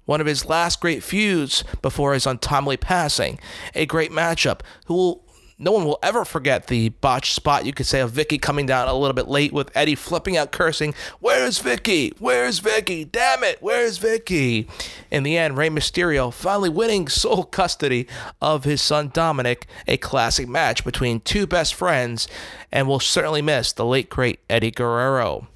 one 0.06 0.20
of 0.20 0.28
his 0.28 0.46
last 0.46 0.82
great 0.82 1.04
feuds 1.04 1.64
before 1.82 2.14
his 2.14 2.28
untimely 2.28 2.76
passing. 2.76 3.40
A 3.76 3.86
great 3.86 4.12
matchup. 4.12 4.60
Who 4.88 4.94
will 4.94 5.24
no 5.62 5.72
one 5.72 5.86
will 5.86 6.00
ever 6.02 6.26
forget 6.26 6.68
the 6.68 6.90
botched 6.90 7.34
spot 7.34 7.66
you 7.66 7.72
could 7.72 7.86
say 7.86 8.02
of 8.02 8.12
Vickie 8.12 8.42
coming 8.42 8.66
down 8.66 8.88
a 8.88 8.94
little 8.94 9.14
bit 9.14 9.28
late 9.28 9.54
with 9.54 9.70
Eddie 9.76 9.96
flipping 9.96 10.36
out 10.36 10.52
cursing, 10.52 10.94
Where's 11.20 11.62
Vickie? 11.62 12.14
Where's 12.20 12.60
Vickie? 12.60 13.10
Damn 13.10 13.44
it, 13.44 13.60
where's 13.62 14.00
Vickie? 14.00 14.68
In 15.12 15.24
the 15.24 15.38
end, 15.38 15.58
Rey 15.58 15.70
Mysterio 15.70 16.34
finally 16.34 16.70
winning 16.70 17.08
sole 17.08 17.44
custody 17.52 18.08
of 18.42 18.64
his 18.64 18.82
son 18.82 19.12
Dominic, 19.14 19.68
a 19.88 19.98
classic 19.98 20.48
match 20.50 20.84
between 20.84 21.20
two 21.20 21.46
best 21.46 21.76
friends, 21.76 22.28
and 22.72 22.88
will 22.88 23.00
certainly 23.00 23.42
miss 23.42 23.72
the 23.72 23.86
late 23.86 24.10
great 24.10 24.40
Eddie 24.50 24.72
Guerrero. 24.72 25.48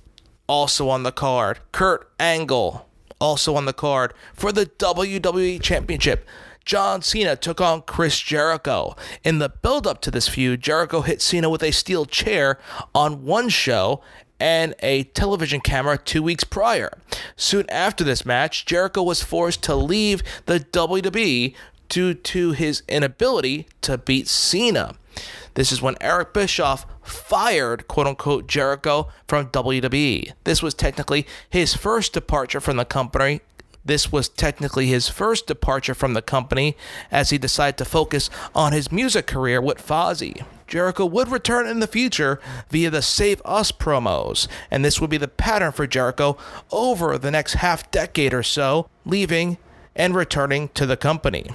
Also 0.47 0.87
on 0.87 1.01
the 1.01 1.11
card, 1.11 1.59
Kurt 1.71 2.11
Angle 2.19 2.87
also 3.19 3.55
on 3.55 3.65
the 3.65 3.73
card 3.73 4.13
for 4.33 4.51
the 4.51 4.65
WWE 4.65 5.61
Championship. 5.61 6.25
John 6.65 7.03
Cena 7.03 7.35
took 7.35 7.61
on 7.61 7.83
Chris 7.83 8.19
Jericho. 8.19 8.95
In 9.23 9.37
the 9.37 9.49
build 9.49 9.85
up 9.85 10.01
to 10.01 10.11
this 10.11 10.27
feud, 10.27 10.61
Jericho 10.61 11.01
hit 11.01 11.21
Cena 11.21 11.47
with 11.47 11.61
a 11.61 11.71
steel 11.71 12.05
chair 12.05 12.59
on 12.95 13.23
one 13.23 13.49
show 13.49 14.01
and 14.39 14.73
a 14.79 15.03
television 15.03 15.61
camera 15.61 15.97
two 15.97 16.23
weeks 16.23 16.43
prior. 16.43 16.97
Soon 17.35 17.69
after 17.69 18.03
this 18.03 18.25
match, 18.25 18.65
Jericho 18.65 19.03
was 19.03 19.21
forced 19.21 19.61
to 19.63 19.75
leave 19.75 20.23
the 20.47 20.59
WWE 20.59 21.53
due 21.87 22.13
to 22.15 22.51
his 22.53 22.81
inability 22.87 23.67
to 23.81 23.99
beat 23.99 24.27
Cena. 24.27 24.95
This 25.53 25.71
is 25.71 25.83
when 25.83 25.95
Eric 26.01 26.33
Bischoff 26.33 26.85
fired 27.03 27.87
quote 27.87 28.07
unquote 28.07 28.47
Jericho 28.47 29.09
from 29.27 29.49
WWE. 29.49 30.33
This 30.43 30.63
was 30.63 30.73
technically 30.73 31.27
his 31.47 31.75
first 31.75 32.11
departure 32.13 32.59
from 32.59 32.77
the 32.77 32.85
company. 32.85 33.41
This 33.85 34.11
was 34.11 34.27
technically 34.27 34.87
his 34.87 35.09
first 35.09 35.45
departure 35.45 35.93
from 35.93 36.13
the 36.13 36.23
company 36.23 36.75
as 37.11 37.29
he 37.29 37.37
decided 37.37 37.77
to 37.77 37.85
focus 37.85 38.31
on 38.55 38.73
his 38.73 38.91
music 38.91 39.27
career 39.27 39.61
with 39.61 39.85
Fozzy. 39.85 40.43
Jericho 40.67 41.05
would 41.05 41.29
return 41.29 41.67
in 41.67 41.79
the 41.79 41.87
future 41.87 42.39
via 42.69 42.89
the 42.89 43.03
Save 43.03 43.41
Us 43.45 43.71
promos, 43.71 44.47
and 44.71 44.83
this 44.83 44.99
would 44.99 45.11
be 45.11 45.17
the 45.17 45.27
pattern 45.27 45.71
for 45.71 45.85
Jericho 45.85 46.37
over 46.71 47.19
the 47.19 47.29
next 47.29 47.53
half 47.53 47.89
decade 47.91 48.33
or 48.33 48.41
so, 48.41 48.89
leaving 49.05 49.59
and 49.95 50.15
returning 50.15 50.69
to 50.69 50.87
the 50.87 50.97
company. 50.97 51.51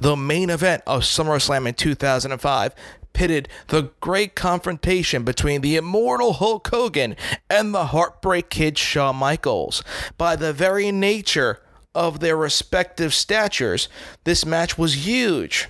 The 0.00 0.16
main 0.16 0.48
event 0.48 0.82
of 0.86 1.02
SummerSlam 1.02 1.66
in 1.66 1.74
2005 1.74 2.74
pitted 3.12 3.48
the 3.68 3.90
great 4.00 4.34
confrontation 4.34 5.24
between 5.24 5.60
the 5.60 5.76
immortal 5.76 6.34
Hulk 6.34 6.68
Hogan 6.68 7.16
and 7.50 7.74
the 7.74 7.86
Heartbreak 7.86 8.50
Kid 8.50 8.78
Shawn 8.78 9.16
Michaels. 9.16 9.82
By 10.16 10.36
the 10.36 10.52
very 10.52 10.92
nature 10.92 11.60
of 11.94 12.20
their 12.20 12.36
respective 12.36 13.12
statures, 13.12 13.88
this 14.24 14.46
match 14.46 14.78
was 14.78 15.06
huge. 15.06 15.68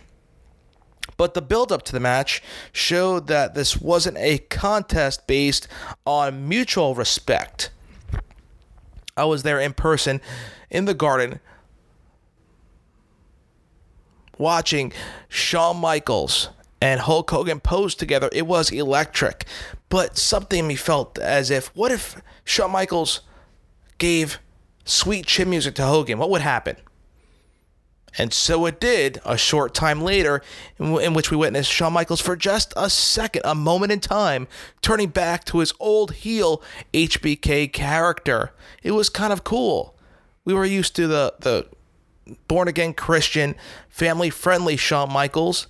But 1.17 1.35
the 1.35 1.43
build 1.43 1.73
up 1.73 1.83
to 1.85 1.93
the 1.93 2.01
match 2.01 2.43
showed 2.73 3.27
that 3.27 3.55
this 3.55 3.81
wasn't 3.81 4.19
a 4.19 4.39
contest 4.39 5.27
based 5.27 5.67
on 6.07 6.49
mutual 6.49 6.95
respect. 6.95 7.71
I 9.17 9.25
was 9.25 9.43
there 9.43 9.59
in 9.59 9.73
person 9.73 10.21
in 10.71 10.85
the 10.85 10.95
garden 10.95 11.41
watching 14.39 14.93
Shawn 15.29 15.79
Michaels 15.79 16.51
and 16.81 17.01
Hulk 17.01 17.31
Hogan 17.31 17.61
posed 17.61 17.99
together, 17.99 18.29
it 18.33 18.47
was 18.47 18.71
electric. 18.71 19.45
But 19.89 20.17
something 20.17 20.67
me 20.67 20.77
felt 20.77 21.19
as 21.19 21.51
if, 21.51 21.69
what 21.75 21.91
if 21.91 22.21
Shawn 22.45 22.71
Michaels 22.71 23.23
gave 23.99 24.39
sweet 24.85 25.27
chin 25.27 25.51
music 25.51 25.75
to 25.77 25.85
Hogan? 25.85 26.19
What 26.19 26.31
would 26.31 26.43
happen? 26.43 26.77
And 28.17 28.33
so 28.33 28.65
it 28.67 28.81
did 28.81 29.21
a 29.25 29.37
short 29.37 29.75
time 29.75 30.01
later, 30.03 30.43
in, 30.79 31.15
which 31.15 31.31
we 31.31 31.37
witnessed 31.37 31.71
Shawn 31.71 31.93
Michaels 31.93 32.21
for 32.21 32.37
just 32.37 32.73
a 32.77 32.89
second, 32.89 33.43
a 33.45 33.55
moment 33.55 33.93
in 33.93 34.01
time, 34.01 34.49
turning 34.81 35.09
back 35.09 35.45
to 35.47 35.59
his 35.59 35.73
old 35.79 36.13
heel 36.13 36.63
HBK 36.95 37.73
character. 37.73 38.53
It 38.83 38.93
was 38.93 39.09
kind 39.11 39.33
of 39.33 39.45
cool. 39.45 39.97
We 40.45 40.55
were 40.55 40.65
used 40.65 40.97
to 40.97 41.07
the, 41.07 41.35
the 41.41 41.67
born 42.47 42.69
again 42.69 42.95
Christian, 42.95 43.55
family 43.89 44.31
friendly 44.31 44.77
Shawn 44.77 45.13
Michaels 45.13 45.67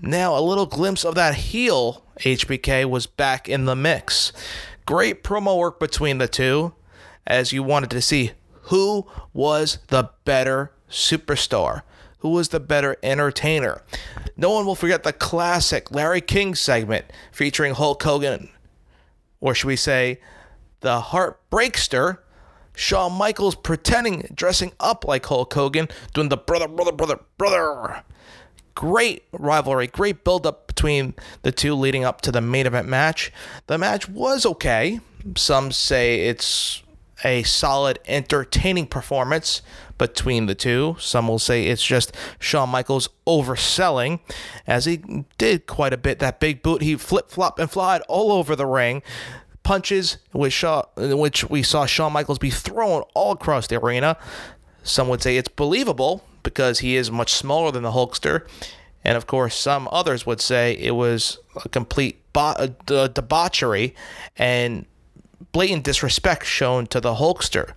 now, 0.00 0.38
a 0.38 0.40
little 0.40 0.66
glimpse 0.66 1.04
of 1.04 1.14
that 1.16 1.34
heel 1.34 2.04
HBK 2.20 2.86
was 2.86 3.06
back 3.06 3.48
in 3.48 3.66
the 3.66 3.76
mix. 3.76 4.32
Great 4.86 5.22
promo 5.22 5.58
work 5.58 5.78
between 5.78 6.18
the 6.18 6.28
two, 6.28 6.72
as 7.26 7.52
you 7.52 7.62
wanted 7.62 7.90
to 7.90 8.00
see 8.00 8.32
who 8.62 9.06
was 9.34 9.78
the 9.88 10.10
better 10.24 10.72
superstar, 10.88 11.82
who 12.18 12.30
was 12.30 12.48
the 12.48 12.60
better 12.60 12.96
entertainer. 13.02 13.82
No 14.36 14.50
one 14.50 14.64
will 14.64 14.74
forget 14.74 15.02
the 15.02 15.12
classic 15.12 15.90
Larry 15.90 16.22
King 16.22 16.54
segment 16.54 17.04
featuring 17.30 17.74
Hulk 17.74 18.02
Hogan, 18.02 18.48
or 19.40 19.54
should 19.54 19.66
we 19.66 19.76
say, 19.76 20.20
the 20.80 21.00
Heartbreakster. 21.00 22.18
Shawn 22.74 23.12
Michaels 23.12 23.54
pretending, 23.54 24.26
dressing 24.34 24.72
up 24.80 25.04
like 25.06 25.26
Hulk 25.26 25.52
Hogan, 25.52 25.88
doing 26.14 26.30
the 26.30 26.38
brother, 26.38 26.66
brother, 26.66 26.92
brother, 26.92 27.20
brother 27.36 28.02
great 28.74 29.24
rivalry, 29.32 29.86
great 29.86 30.24
build 30.24 30.46
up 30.46 30.66
between 30.66 31.14
the 31.42 31.52
two 31.52 31.74
leading 31.74 32.04
up 32.04 32.20
to 32.22 32.32
the 32.32 32.40
main 32.40 32.66
event 32.66 32.88
match. 32.88 33.32
The 33.66 33.78
match 33.78 34.08
was 34.08 34.44
okay. 34.46 35.00
Some 35.36 35.72
say 35.72 36.26
it's 36.26 36.82
a 37.24 37.42
solid, 37.44 37.98
entertaining 38.06 38.86
performance 38.86 39.62
between 39.98 40.46
the 40.46 40.54
two. 40.54 40.96
Some 40.98 41.28
will 41.28 41.38
say 41.38 41.66
it's 41.66 41.84
just 41.84 42.14
Shawn 42.38 42.68
Michaels 42.68 43.08
overselling, 43.26 44.20
as 44.66 44.86
he 44.86 45.24
did 45.38 45.66
quite 45.66 45.92
a 45.92 45.96
bit. 45.96 46.18
That 46.18 46.40
big 46.40 46.62
boot, 46.62 46.82
he 46.82 46.96
flip 46.96 47.30
flop 47.30 47.58
and 47.58 47.70
flied 47.70 48.02
all 48.08 48.32
over 48.32 48.56
the 48.56 48.66
ring. 48.66 49.02
Punches, 49.62 50.18
which, 50.32 50.52
Shaw, 50.52 50.82
which 50.96 51.48
we 51.48 51.62
saw 51.62 51.86
Shawn 51.86 52.12
Michaels 52.12 52.38
be 52.38 52.50
thrown 52.50 53.02
all 53.14 53.32
across 53.32 53.68
the 53.68 53.78
arena. 53.78 54.16
Some 54.82 55.08
would 55.08 55.22
say 55.22 55.36
it's 55.36 55.48
believable 55.48 56.24
because 56.42 56.80
he 56.80 56.96
is 56.96 57.10
much 57.10 57.32
smaller 57.32 57.70
than 57.70 57.82
the 57.82 57.92
Hulkster. 57.92 58.46
And 59.04 59.16
of 59.16 59.26
course, 59.26 59.56
some 59.56 59.88
others 59.90 60.26
would 60.26 60.40
say 60.40 60.76
it 60.78 60.92
was 60.92 61.38
a 61.64 61.68
complete 61.68 62.20
bo- 62.32 62.74
debauchery 62.86 63.94
and 64.36 64.86
blatant 65.52 65.84
disrespect 65.84 66.46
shown 66.46 66.86
to 66.88 67.00
the 67.00 67.14
Hulkster. 67.14 67.72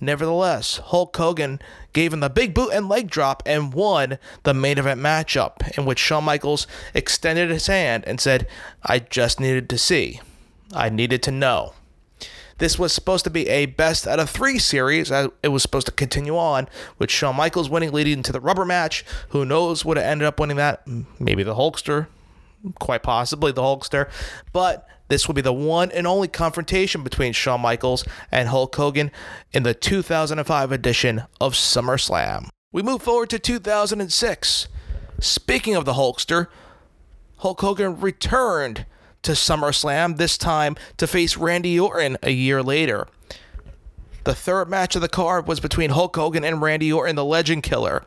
Nevertheless, 0.00 0.78
Hulk 0.78 1.14
Hogan 1.14 1.60
gave 1.92 2.12
him 2.12 2.20
the 2.20 2.30
big 2.30 2.54
boot 2.54 2.70
and 2.72 2.88
leg 2.88 3.10
drop 3.10 3.42
and 3.44 3.74
won 3.74 4.18
the 4.44 4.54
main 4.54 4.78
event 4.78 5.00
matchup, 5.00 5.76
in 5.76 5.84
which 5.84 5.98
Shawn 5.98 6.24
Michaels 6.24 6.66
extended 6.94 7.50
his 7.50 7.66
hand 7.66 8.04
and 8.06 8.18
said, 8.18 8.46
I 8.82 9.00
just 9.00 9.38
needed 9.38 9.68
to 9.68 9.78
see. 9.78 10.20
I 10.72 10.88
needed 10.88 11.22
to 11.24 11.30
know. 11.30 11.74
This 12.60 12.78
was 12.78 12.92
supposed 12.92 13.24
to 13.24 13.30
be 13.30 13.48
a 13.48 13.64
best 13.66 14.06
out 14.06 14.20
of 14.20 14.28
three 14.28 14.58
series. 14.58 15.10
It 15.10 15.48
was 15.48 15.62
supposed 15.62 15.86
to 15.86 15.92
continue 15.92 16.36
on 16.36 16.68
with 16.98 17.10
Shawn 17.10 17.34
Michaels 17.34 17.70
winning, 17.70 17.90
leading 17.90 18.18
into 18.18 18.32
the 18.32 18.40
rubber 18.40 18.66
match. 18.66 19.02
Who 19.30 19.46
knows 19.46 19.82
would 19.84 19.96
have 19.96 20.04
ended 20.04 20.28
up 20.28 20.38
winning 20.38 20.58
that? 20.58 20.86
Maybe 21.18 21.42
the 21.42 21.54
Hulkster, 21.54 22.08
quite 22.78 23.02
possibly 23.02 23.50
the 23.50 23.62
Hulkster. 23.62 24.10
But 24.52 24.86
this 25.08 25.26
will 25.26 25.34
be 25.34 25.40
the 25.40 25.54
one 25.54 25.90
and 25.90 26.06
only 26.06 26.28
confrontation 26.28 27.02
between 27.02 27.32
Shawn 27.32 27.62
Michaels 27.62 28.04
and 28.30 28.50
Hulk 28.50 28.76
Hogan 28.76 29.10
in 29.52 29.62
the 29.62 29.72
2005 29.72 30.70
edition 30.70 31.22
of 31.40 31.54
SummerSlam. 31.54 32.50
We 32.72 32.82
move 32.82 33.02
forward 33.02 33.30
to 33.30 33.38
2006. 33.38 34.68
Speaking 35.18 35.76
of 35.76 35.86
the 35.86 35.94
Hulkster, 35.94 36.48
Hulk 37.38 37.62
Hogan 37.62 37.98
returned 38.00 38.84
to 39.22 39.32
SummerSlam, 39.32 40.16
this 40.16 40.38
time 40.38 40.76
to 40.96 41.06
face 41.06 41.36
Randy 41.36 41.78
Orton 41.78 42.16
a 42.22 42.30
year 42.30 42.62
later. 42.62 43.06
The 44.24 44.34
third 44.34 44.68
match 44.68 44.94
of 44.96 45.02
the 45.02 45.08
card 45.08 45.46
was 45.48 45.60
between 45.60 45.90
Hulk 45.90 46.14
Hogan 46.14 46.44
and 46.44 46.60
Randy 46.60 46.92
Orton, 46.92 47.16
the 47.16 47.24
Legend 47.24 47.62
Killer. 47.62 48.04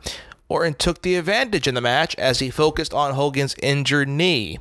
Orton 0.50 0.76
took 0.76 1.02
the 1.02 1.16
advantage 1.16 1.68
in 1.68 1.74
the 1.74 1.82
match 1.82 2.16
as 2.16 2.38
he 2.38 2.52
focused 2.52 2.94
on 2.94 3.16
Hogan's 3.16 3.56
injured 3.64 4.08
knee. 4.08 4.60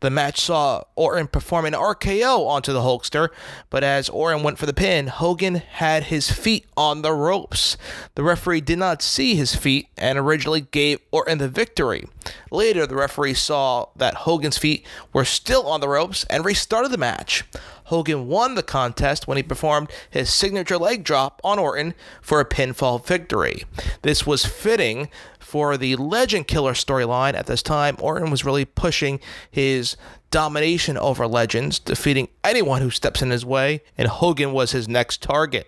The 0.00 0.10
match 0.10 0.40
saw 0.40 0.82
Orton 0.96 1.28
perform 1.28 1.64
an 1.64 1.72
RKO 1.72 2.46
onto 2.46 2.72
the 2.72 2.80
Hulkster, 2.80 3.28
but 3.70 3.82
as 3.82 4.08
Orton 4.10 4.42
went 4.42 4.58
for 4.58 4.66
the 4.66 4.74
pin, 4.74 5.06
Hogan 5.06 5.54
had 5.54 6.04
his 6.04 6.30
feet 6.30 6.66
on 6.76 7.00
the 7.00 7.12
ropes. 7.12 7.78
The 8.16 8.22
referee 8.22 8.60
did 8.60 8.78
not 8.78 9.00
see 9.00 9.34
his 9.34 9.54
feet 9.54 9.88
and 9.96 10.18
originally 10.18 10.62
gave 10.62 11.00
Orton 11.10 11.38
the 11.38 11.48
victory. 11.48 12.04
Later, 12.50 12.86
the 12.86 12.96
referee 12.96 13.34
saw 13.34 13.86
that 13.96 14.14
Hogan's 14.14 14.58
feet 14.58 14.84
were 15.12 15.24
still 15.24 15.66
on 15.66 15.80
the 15.80 15.88
ropes 15.88 16.24
and 16.24 16.44
restarted 16.44 16.90
the 16.90 16.98
match. 16.98 17.44
Hogan 17.84 18.28
won 18.28 18.54
the 18.54 18.62
contest 18.62 19.26
when 19.26 19.36
he 19.36 19.42
performed 19.42 19.90
his 20.08 20.30
signature 20.30 20.78
leg 20.78 21.02
drop 21.02 21.40
on 21.42 21.58
Orton 21.58 21.94
for 22.22 22.38
a 22.38 22.44
pinfall 22.44 23.04
victory. 23.04 23.64
This 24.02 24.24
was 24.26 24.46
fitting 24.46 25.08
for 25.40 25.76
the 25.76 25.96
Legend 25.96 26.46
Killer 26.46 26.74
storyline 26.74 27.34
at 27.34 27.46
this 27.46 27.62
time. 27.62 27.96
Orton 27.98 28.30
was 28.30 28.44
really 28.44 28.64
pushing 28.64 29.18
his 29.50 29.96
domination 30.30 30.96
over 30.96 31.26
Legends, 31.26 31.80
defeating 31.80 32.28
anyone 32.44 32.80
who 32.80 32.90
steps 32.90 33.22
in 33.22 33.30
his 33.30 33.44
way, 33.44 33.82
and 33.98 34.06
Hogan 34.06 34.52
was 34.52 34.70
his 34.70 34.86
next 34.86 35.20
target. 35.20 35.66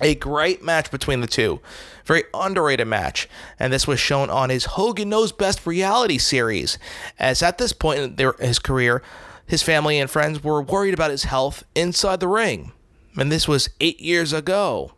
A 0.00 0.14
great 0.14 0.62
match 0.62 0.90
between 0.90 1.20
the 1.20 1.26
two. 1.26 1.60
Very 2.04 2.24
underrated 2.34 2.86
match. 2.86 3.28
And 3.58 3.72
this 3.72 3.86
was 3.86 4.00
shown 4.00 4.30
on 4.30 4.50
his 4.50 4.64
Hogan 4.64 5.08
Knows 5.08 5.32
Best 5.32 5.66
reality 5.66 6.18
series. 6.18 6.78
As 7.18 7.42
at 7.42 7.58
this 7.58 7.72
point 7.72 8.00
in 8.00 8.16
their, 8.16 8.32
his 8.40 8.58
career, 8.58 9.02
his 9.46 9.62
family 9.62 9.98
and 9.98 10.10
friends 10.10 10.42
were 10.42 10.62
worried 10.62 10.94
about 10.94 11.10
his 11.10 11.24
health 11.24 11.64
inside 11.74 12.20
the 12.20 12.28
ring. 12.28 12.72
And 13.16 13.30
this 13.30 13.46
was 13.46 13.70
eight 13.80 14.00
years 14.00 14.32
ago. 14.32 14.92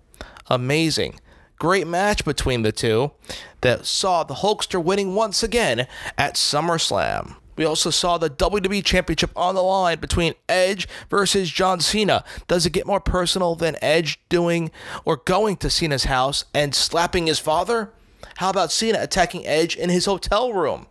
Amazing. 0.49 1.19
Great 1.59 1.87
match 1.87 2.25
between 2.25 2.63
the 2.63 2.73
two 2.73 3.13
that 3.61 3.87
saw 3.87 4.23
the 4.23 4.35
Hulkster 4.35 4.83
winning 4.83 5.15
once 5.15 5.43
again 5.43 5.87
at 6.17 6.35
SummerSlam. 6.35 7.37
We 7.57 7.65
also 7.65 7.91
saw 7.91 8.19
the 8.19 8.31
WWE 8.31 8.85
Championship 8.85 9.31
on 9.37 9.55
the 9.55 9.63
line 9.63 9.99
between 10.01 10.35
Edge 10.49 10.89
versus 11.09 11.51
John 11.51 11.81
Cena. 11.81 12.25
Does 12.49 12.67
it 12.67 12.73
get 12.73 12.87
more 12.87 13.01
personal 13.01 13.55
than 13.55 13.77
Edge 13.83 14.21
doing 14.29 14.71
or 15.05 15.17
going 15.17 15.57
to 15.59 15.71
Cena's 15.71 16.05
house 16.05 16.45
and 16.55 16.75
slapping 16.75 17.27
his 17.27 17.39
father? 17.39 17.91
How 18.37 18.51
about 18.51 18.73
Cena 18.73 18.99
attacking 19.01 19.47
Edge 19.47 19.77
in 19.77 19.91
his 19.91 20.07
hotel 20.07 20.53
room? 20.53 20.87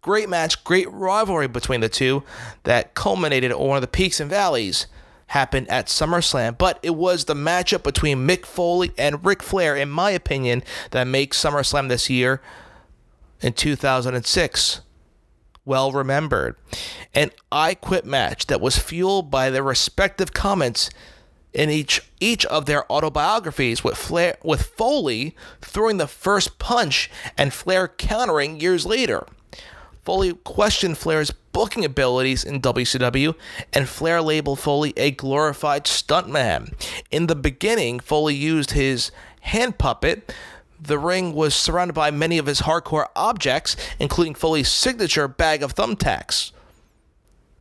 Great 0.00 0.28
match, 0.28 0.62
great 0.64 0.90
rivalry 0.90 1.48
between 1.48 1.80
the 1.80 1.88
two 1.88 2.22
that 2.62 2.94
culminated 2.94 3.50
at 3.50 3.58
one 3.58 3.76
of 3.76 3.82
the 3.82 3.88
peaks 3.88 4.20
and 4.20 4.30
valleys 4.30 4.86
happened 5.28 5.68
at 5.68 5.86
SummerSlam, 5.86 6.56
but 6.56 6.78
it 6.82 6.94
was 6.94 7.24
the 7.24 7.34
matchup 7.34 7.82
between 7.82 8.26
Mick 8.26 8.46
Foley 8.46 8.92
and 8.96 9.24
Ric 9.24 9.42
Flair, 9.42 9.74
in 9.74 9.90
my 9.90 10.12
opinion, 10.12 10.62
that 10.92 11.04
makes 11.04 11.42
SummerSlam 11.42 11.88
this 11.88 12.08
year 12.08 12.40
in 13.40 13.52
2006 13.52 14.80
well 15.66 15.92
remembered. 15.92 16.56
An 17.12 17.30
I 17.52 17.74
Quit 17.74 18.06
match 18.06 18.46
that 18.46 18.62
was 18.62 18.78
fueled 18.78 19.30
by 19.30 19.50
their 19.50 19.62
respective 19.62 20.32
comments 20.32 20.88
in 21.52 21.70
each 21.70 22.00
each 22.20 22.44
of 22.46 22.66
their 22.66 22.90
autobiographies 22.90 23.82
with 23.82 23.96
Flair 23.96 24.36
with 24.42 24.62
Foley 24.62 25.34
throwing 25.60 25.96
the 25.96 26.06
first 26.06 26.58
punch 26.58 27.10
and 27.36 27.52
Flair 27.52 27.88
countering 27.88 28.60
years 28.60 28.86
later. 28.86 29.26
Foley 30.04 30.32
questioned 30.32 30.96
Flair's 30.96 31.32
booking 31.52 31.84
abilities 31.84 32.44
in 32.44 32.60
WCW, 32.60 33.34
and 33.72 33.88
Flair 33.88 34.22
labeled 34.22 34.60
Foley 34.60 34.92
a 34.96 35.10
glorified 35.10 35.84
stuntman. 35.84 36.72
In 37.10 37.26
the 37.26 37.34
beginning, 37.34 37.98
Foley 37.98 38.34
used 38.34 38.70
his 38.70 39.10
hand 39.40 39.78
puppet. 39.78 40.32
The 40.80 40.98
ring 40.98 41.32
was 41.32 41.54
surrounded 41.54 41.94
by 41.94 42.10
many 42.10 42.38
of 42.38 42.46
his 42.46 42.62
hardcore 42.62 43.08
objects, 43.16 43.76
including 43.98 44.34
Foley's 44.34 44.68
signature 44.70 45.28
bag 45.28 45.62
of 45.62 45.74
thumbtacks. 45.74 46.52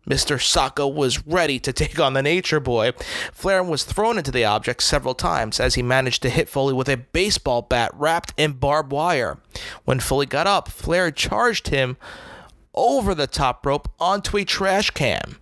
Mr. 0.07 0.37
Socko 0.37 0.91
was 0.91 1.25
ready 1.25 1.59
to 1.59 1.73
take 1.73 1.99
on 1.99 2.13
the 2.13 2.21
Nature 2.21 2.59
Boy. 2.59 2.91
Flair 3.31 3.63
was 3.63 3.83
thrown 3.83 4.17
into 4.17 4.31
the 4.31 4.45
object 4.45 4.83
several 4.83 5.15
times 5.15 5.59
as 5.59 5.75
he 5.75 5.81
managed 5.81 6.21
to 6.21 6.29
hit 6.29 6.49
Foley 6.49 6.73
with 6.73 6.89
a 6.89 6.97
baseball 6.97 7.61
bat 7.61 7.91
wrapped 7.93 8.33
in 8.37 8.53
barbed 8.53 8.91
wire. 8.91 9.39
When 9.83 9.99
Foley 9.99 10.25
got 10.25 10.47
up, 10.47 10.69
Flair 10.69 11.11
charged 11.11 11.69
him 11.69 11.97
over 12.73 13.15
the 13.15 13.27
top 13.27 13.65
rope 13.65 13.89
onto 13.99 14.37
a 14.37 14.45
trash 14.45 14.91
can. 14.91 15.37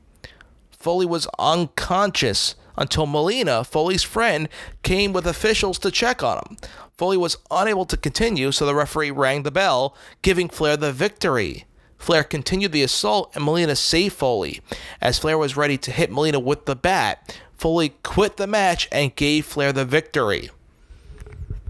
Foley 0.72 1.06
was 1.06 1.28
unconscious 1.40 2.56
until 2.78 3.06
Melina, 3.06 3.64
Foley's 3.64 4.04
friend, 4.04 4.50
came 4.82 5.14
with 5.14 5.28
officials 5.28 5.78
to 5.80 5.92
check 5.92 6.24
on 6.24 6.38
him. 6.40 6.58
Foley 6.98 7.18
was 7.18 7.38
unable 7.50 7.86
to 7.86 7.98
continue, 7.98 8.52
so 8.52 8.66
the 8.66 8.76
referee 8.76 9.12
rang 9.12 9.44
the 9.44 9.52
bell, 9.52 9.96
giving 10.22 10.50
Flair 10.50 10.78
the 10.78 10.92
victory. 10.92 11.66
Flair 11.98 12.24
continued 12.24 12.72
the 12.72 12.84
assault 12.84 13.32
and 13.34 13.46
Melina 13.46 13.76
saved 13.76 14.16
Foley. 14.16 14.62
As 15.02 15.20
Flair 15.20 15.38
was 15.38 15.56
ready 15.56 15.78
to 15.78 15.92
hit 15.92 16.12
Melina 16.12 16.40
with 16.40 16.66
the 16.66 16.76
bat, 16.76 17.40
Foley 17.58 17.94
quit 18.04 18.38
the 18.38 18.48
match 18.48 18.90
and 18.92 19.16
gave 19.16 19.46
Flair 19.46 19.72
the 19.72 19.86
victory. 19.86 20.50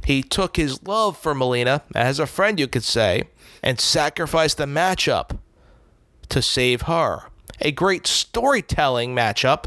He 0.04 0.24
took 0.24 0.58
his 0.58 0.84
love 0.84 1.18
for 1.18 1.34
Melina, 1.34 1.84
as 1.96 2.20
a 2.20 2.26
friend 2.26 2.60
you 2.60 2.68
could 2.68 2.84
say, 2.84 3.24
and 3.62 3.80
sacrificed 3.80 4.58
the 4.58 4.66
matchup 4.66 5.38
to 6.30 6.42
save 6.42 6.84
her. 6.84 7.30
A 7.62 7.72
great 7.72 8.08
storytelling 8.08 9.16
matchup. 9.16 9.66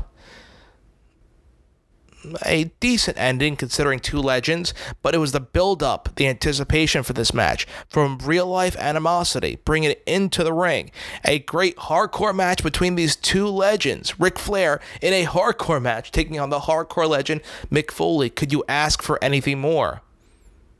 A 2.44 2.64
decent 2.80 3.18
ending 3.18 3.56
considering 3.56 4.00
two 4.00 4.20
legends, 4.20 4.74
but 5.02 5.14
it 5.14 5.18
was 5.18 5.32
the 5.32 5.40
build 5.40 5.82
up, 5.82 6.08
the 6.16 6.26
anticipation 6.26 7.02
for 7.02 7.12
this 7.12 7.34
match, 7.34 7.66
from 7.88 8.18
real 8.18 8.46
life 8.46 8.76
animosity, 8.76 9.58
bringing 9.64 9.90
it 9.90 10.02
into 10.06 10.42
the 10.42 10.52
ring. 10.52 10.90
A 11.24 11.38
great 11.40 11.76
hardcore 11.76 12.34
match 12.34 12.62
between 12.62 12.94
these 12.94 13.16
two 13.16 13.46
legends. 13.46 14.18
Ric 14.18 14.38
Flair 14.38 14.80
in 15.00 15.12
a 15.12 15.26
hardcore 15.26 15.82
match 15.82 16.10
taking 16.10 16.40
on 16.40 16.50
the 16.50 16.60
hardcore 16.60 17.08
legend 17.08 17.42
Mick 17.70 17.90
Foley. 17.90 18.30
Could 18.30 18.52
you 18.52 18.64
ask 18.68 19.02
for 19.02 19.22
anything 19.22 19.60
more? 19.60 20.02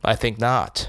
I 0.04 0.14
think 0.14 0.38
not. 0.38 0.88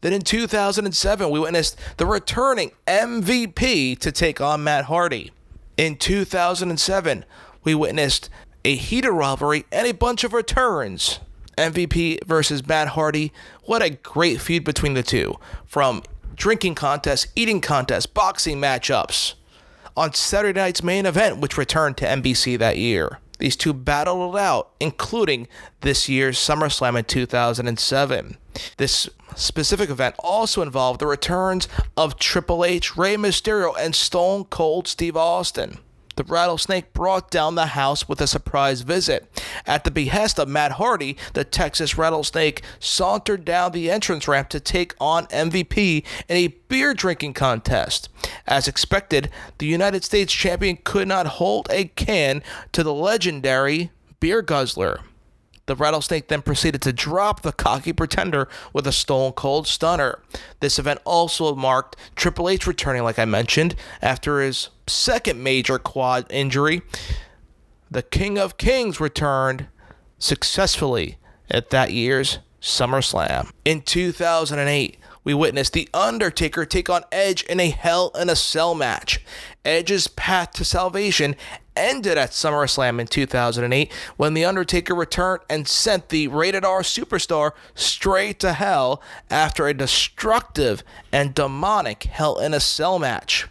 Then 0.00 0.12
in 0.12 0.22
2007, 0.22 1.30
we 1.30 1.40
witnessed 1.40 1.78
the 1.96 2.06
returning 2.06 2.72
MVP 2.86 3.98
to 3.98 4.12
take 4.12 4.40
on 4.40 4.62
Matt 4.62 4.84
Hardy. 4.84 5.32
In 5.76 5.96
2007, 5.96 7.24
we 7.64 7.74
witnessed 7.74 8.30
a 8.66 8.74
heated 8.74 9.12
rivalry 9.12 9.64
and 9.70 9.86
a 9.86 9.94
bunch 9.94 10.24
of 10.24 10.32
returns. 10.32 11.20
MVP 11.56 12.24
versus 12.26 12.66
Matt 12.66 12.88
Hardy. 12.88 13.32
What 13.62 13.80
a 13.80 13.90
great 13.90 14.40
feud 14.40 14.64
between 14.64 14.94
the 14.94 15.04
two. 15.04 15.36
From 15.64 16.02
drinking 16.34 16.74
contests, 16.74 17.28
eating 17.36 17.60
contests, 17.60 18.06
boxing 18.06 18.60
matchups. 18.60 19.34
On 19.96 20.12
Saturday 20.12 20.58
night's 20.58 20.82
main 20.82 21.06
event, 21.06 21.38
which 21.38 21.56
returned 21.56 21.96
to 21.98 22.06
NBC 22.06 22.58
that 22.58 22.76
year. 22.76 23.20
These 23.38 23.54
two 23.54 23.72
battled 23.72 24.34
it 24.34 24.40
out, 24.40 24.72
including 24.80 25.46
this 25.82 26.08
year's 26.08 26.36
SummerSlam 26.36 26.98
in 26.98 27.04
2007. 27.04 28.36
This 28.78 29.08
specific 29.36 29.90
event 29.90 30.16
also 30.18 30.60
involved 30.60 31.00
the 31.00 31.06
returns 31.06 31.68
of 31.96 32.18
Triple 32.18 32.64
H, 32.64 32.96
Rey 32.96 33.14
Mysterio, 33.14 33.74
and 33.78 33.94
Stone 33.94 34.46
Cold 34.46 34.88
Steve 34.88 35.16
Austin. 35.16 35.78
The 36.16 36.24
rattlesnake 36.24 36.94
brought 36.94 37.30
down 37.30 37.54
the 37.54 37.66
house 37.66 38.08
with 38.08 38.20
a 38.22 38.26
surprise 38.26 38.80
visit. 38.80 39.30
At 39.66 39.84
the 39.84 39.90
behest 39.90 40.38
of 40.38 40.48
Matt 40.48 40.72
Hardy, 40.72 41.16
the 41.34 41.44
Texas 41.44 41.98
rattlesnake 41.98 42.62
sauntered 42.80 43.44
down 43.44 43.72
the 43.72 43.90
entrance 43.90 44.26
ramp 44.26 44.48
to 44.48 44.60
take 44.60 44.94
on 44.98 45.26
MVP 45.26 46.04
in 46.28 46.36
a 46.36 46.48
beer 46.48 46.94
drinking 46.94 47.34
contest. 47.34 48.08
As 48.46 48.66
expected, 48.66 49.30
the 49.58 49.66
United 49.66 50.04
States 50.04 50.32
champion 50.32 50.78
could 50.84 51.06
not 51.06 51.26
hold 51.26 51.68
a 51.70 51.84
can 51.84 52.42
to 52.72 52.82
the 52.82 52.94
legendary 52.94 53.90
beer 54.18 54.40
guzzler. 54.40 55.00
The 55.66 55.74
Rattlesnake 55.74 56.28
then 56.28 56.42
proceeded 56.42 56.80
to 56.82 56.92
drop 56.92 57.42
the 57.42 57.52
cocky 57.52 57.92
pretender 57.92 58.48
with 58.72 58.86
a 58.86 58.92
stone 58.92 59.32
cold 59.32 59.66
stunner. 59.66 60.22
This 60.60 60.78
event 60.78 61.00
also 61.04 61.54
marked 61.54 61.96
Triple 62.14 62.48
H 62.48 62.66
returning, 62.66 63.02
like 63.02 63.18
I 63.18 63.24
mentioned, 63.24 63.74
after 64.00 64.40
his 64.40 64.70
second 64.86 65.42
major 65.42 65.78
quad 65.78 66.26
injury. 66.30 66.82
The 67.90 68.02
King 68.02 68.38
of 68.38 68.58
Kings 68.58 69.00
returned 69.00 69.66
successfully 70.18 71.18
at 71.50 71.70
that 71.70 71.92
year's 71.92 72.38
SummerSlam. 72.60 73.50
In 73.64 73.82
2008, 73.82 74.98
we 75.24 75.34
witnessed 75.34 75.72
The 75.72 75.88
Undertaker 75.92 76.64
take 76.64 76.88
on 76.88 77.02
Edge 77.10 77.42
in 77.44 77.58
a 77.58 77.70
Hell 77.70 78.12
in 78.18 78.30
a 78.30 78.36
Cell 78.36 78.74
match. 78.74 79.24
Edge's 79.64 80.06
path 80.06 80.52
to 80.52 80.64
salvation 80.64 81.34
ended 81.76 82.18
at 82.18 82.30
SummerSlam 82.30 83.00
in 83.00 83.06
2008 83.06 83.92
when 84.16 84.34
The 84.34 84.44
Undertaker 84.44 84.94
returned 84.94 85.42
and 85.48 85.68
sent 85.68 86.08
the 86.08 86.28
rated 86.28 86.64
R 86.64 86.82
superstar 86.82 87.52
straight 87.74 88.40
to 88.40 88.52
hell 88.54 89.02
after 89.30 89.66
a 89.66 89.74
destructive 89.74 90.82
and 91.12 91.34
demonic 91.34 92.04
Hell 92.04 92.38
in 92.38 92.54
a 92.54 92.60
Cell 92.60 92.98
match. 92.98 93.46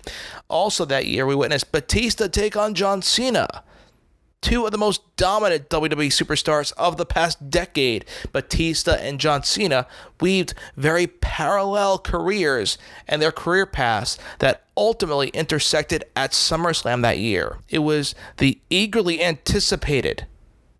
Also, 0.47 0.85
that 0.85 1.05
year, 1.05 1.25
we 1.25 1.35
witnessed 1.35 1.71
Batista 1.71 2.27
take 2.27 2.55
on 2.55 2.73
John 2.73 3.01
Cena 3.01 3.63
two 4.41 4.65
of 4.65 4.71
the 4.71 4.77
most 4.77 5.01
dominant 5.17 5.69
WWE 5.69 6.07
superstars 6.07 6.71
of 6.73 6.97
the 6.97 7.05
past 7.05 7.49
decade, 7.49 8.05
Batista 8.31 8.93
and 8.93 9.19
John 9.19 9.43
Cena, 9.43 9.87
weaved 10.21 10.53
very 10.75 11.07
parallel 11.07 11.97
careers 11.97 12.77
and 13.07 13.21
their 13.21 13.31
career 13.31 13.65
paths 13.65 14.17
that 14.39 14.63
ultimately 14.77 15.29
intersected 15.29 16.03
at 16.15 16.31
SummerSlam 16.31 17.01
that 17.01 17.17
year. 17.17 17.59
It 17.69 17.79
was 17.79 18.13
the 18.37 18.59
eagerly 18.69 19.23
anticipated 19.23 20.27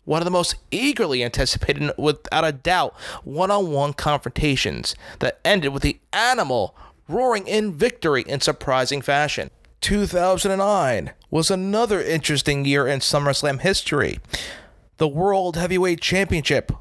one 0.06 0.22
of 0.22 0.24
the 0.24 0.30
most 0.30 0.54
eagerly 0.70 1.22
anticipated, 1.22 1.90
without 1.98 2.44
a 2.44 2.52
doubt, 2.52 2.94
one 3.24 3.50
on 3.50 3.72
one 3.72 3.92
confrontations 3.92 4.94
that 5.18 5.40
ended 5.44 5.72
with 5.72 5.82
the 5.82 5.98
animal 6.12 6.76
roaring 7.08 7.46
in 7.46 7.72
victory 7.72 8.22
in 8.22 8.40
surprising 8.40 9.02
fashion. 9.02 9.50
2009 9.86 11.12
was 11.30 11.48
another 11.48 12.02
interesting 12.02 12.64
year 12.64 12.88
in 12.88 12.98
SummerSlam 12.98 13.60
history. 13.60 14.18
The 14.96 15.06
World 15.06 15.56
Heavyweight 15.56 16.00
Championship 16.00 16.72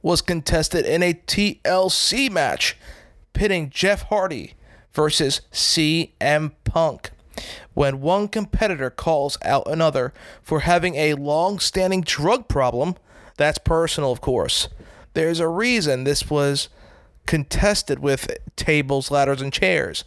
was 0.00 0.22
contested 0.22 0.86
in 0.86 1.02
a 1.02 1.12
TLC 1.12 2.30
match 2.30 2.78
pitting 3.34 3.68
Jeff 3.68 4.04
Hardy 4.04 4.54
versus 4.94 5.42
CM 5.52 6.52
Punk. 6.64 7.10
When 7.74 8.00
one 8.00 8.28
competitor 8.28 8.88
calls 8.88 9.36
out 9.42 9.70
another 9.70 10.14
for 10.42 10.60
having 10.60 10.94
a 10.94 11.12
long 11.12 11.58
standing 11.58 12.00
drug 12.00 12.48
problem, 12.48 12.94
that's 13.36 13.58
personal, 13.58 14.12
of 14.12 14.22
course. 14.22 14.68
There's 15.12 15.40
a 15.40 15.48
reason 15.48 16.04
this 16.04 16.30
was 16.30 16.70
contested 17.26 17.98
with 17.98 18.30
tables, 18.56 19.10
ladders, 19.10 19.42
and 19.42 19.52
chairs 19.52 20.04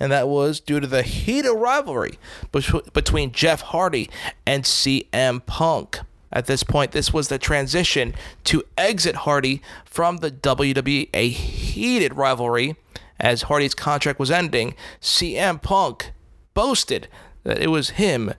and 0.00 0.10
that 0.10 0.26
was 0.26 0.58
due 0.58 0.80
to 0.80 0.86
the 0.86 1.02
heated 1.02 1.52
rivalry 1.52 2.18
between 2.50 3.32
Jeff 3.32 3.60
Hardy 3.60 4.08
and 4.46 4.64
CM 4.64 5.44
Punk. 5.44 6.00
At 6.32 6.46
this 6.46 6.62
point, 6.62 6.92
this 6.92 7.12
was 7.12 7.28
the 7.28 7.38
transition 7.38 8.14
to 8.44 8.62
exit 8.78 9.16
Hardy 9.16 9.60
from 9.84 10.18
the 10.18 10.30
WWE, 10.30 11.10
a 11.12 11.28
heated 11.28 12.16
rivalry. 12.16 12.76
As 13.18 13.42
Hardy's 13.42 13.74
contract 13.74 14.18
was 14.18 14.30
ending, 14.30 14.74
CM 15.00 15.60
Punk 15.60 16.12
boasted 16.54 17.08
that 17.44 17.58
it 17.58 17.68
was 17.68 17.90
him 17.90 18.32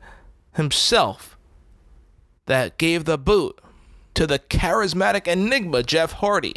himself 0.54 1.38
that 2.48 2.78
gave 2.78 3.06
the 3.06 3.18
boot 3.18 3.60
to 4.16 4.26
the 4.26 4.40
charismatic 4.40 5.28
enigma 5.28 5.84
Jeff 5.84 6.14
Hardy. 6.14 6.56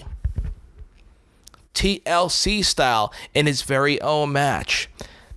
TLC 1.74 2.64
style 2.64 3.12
in 3.34 3.46
his 3.46 3.62
very 3.62 4.00
own 4.00 4.32
match. 4.32 4.88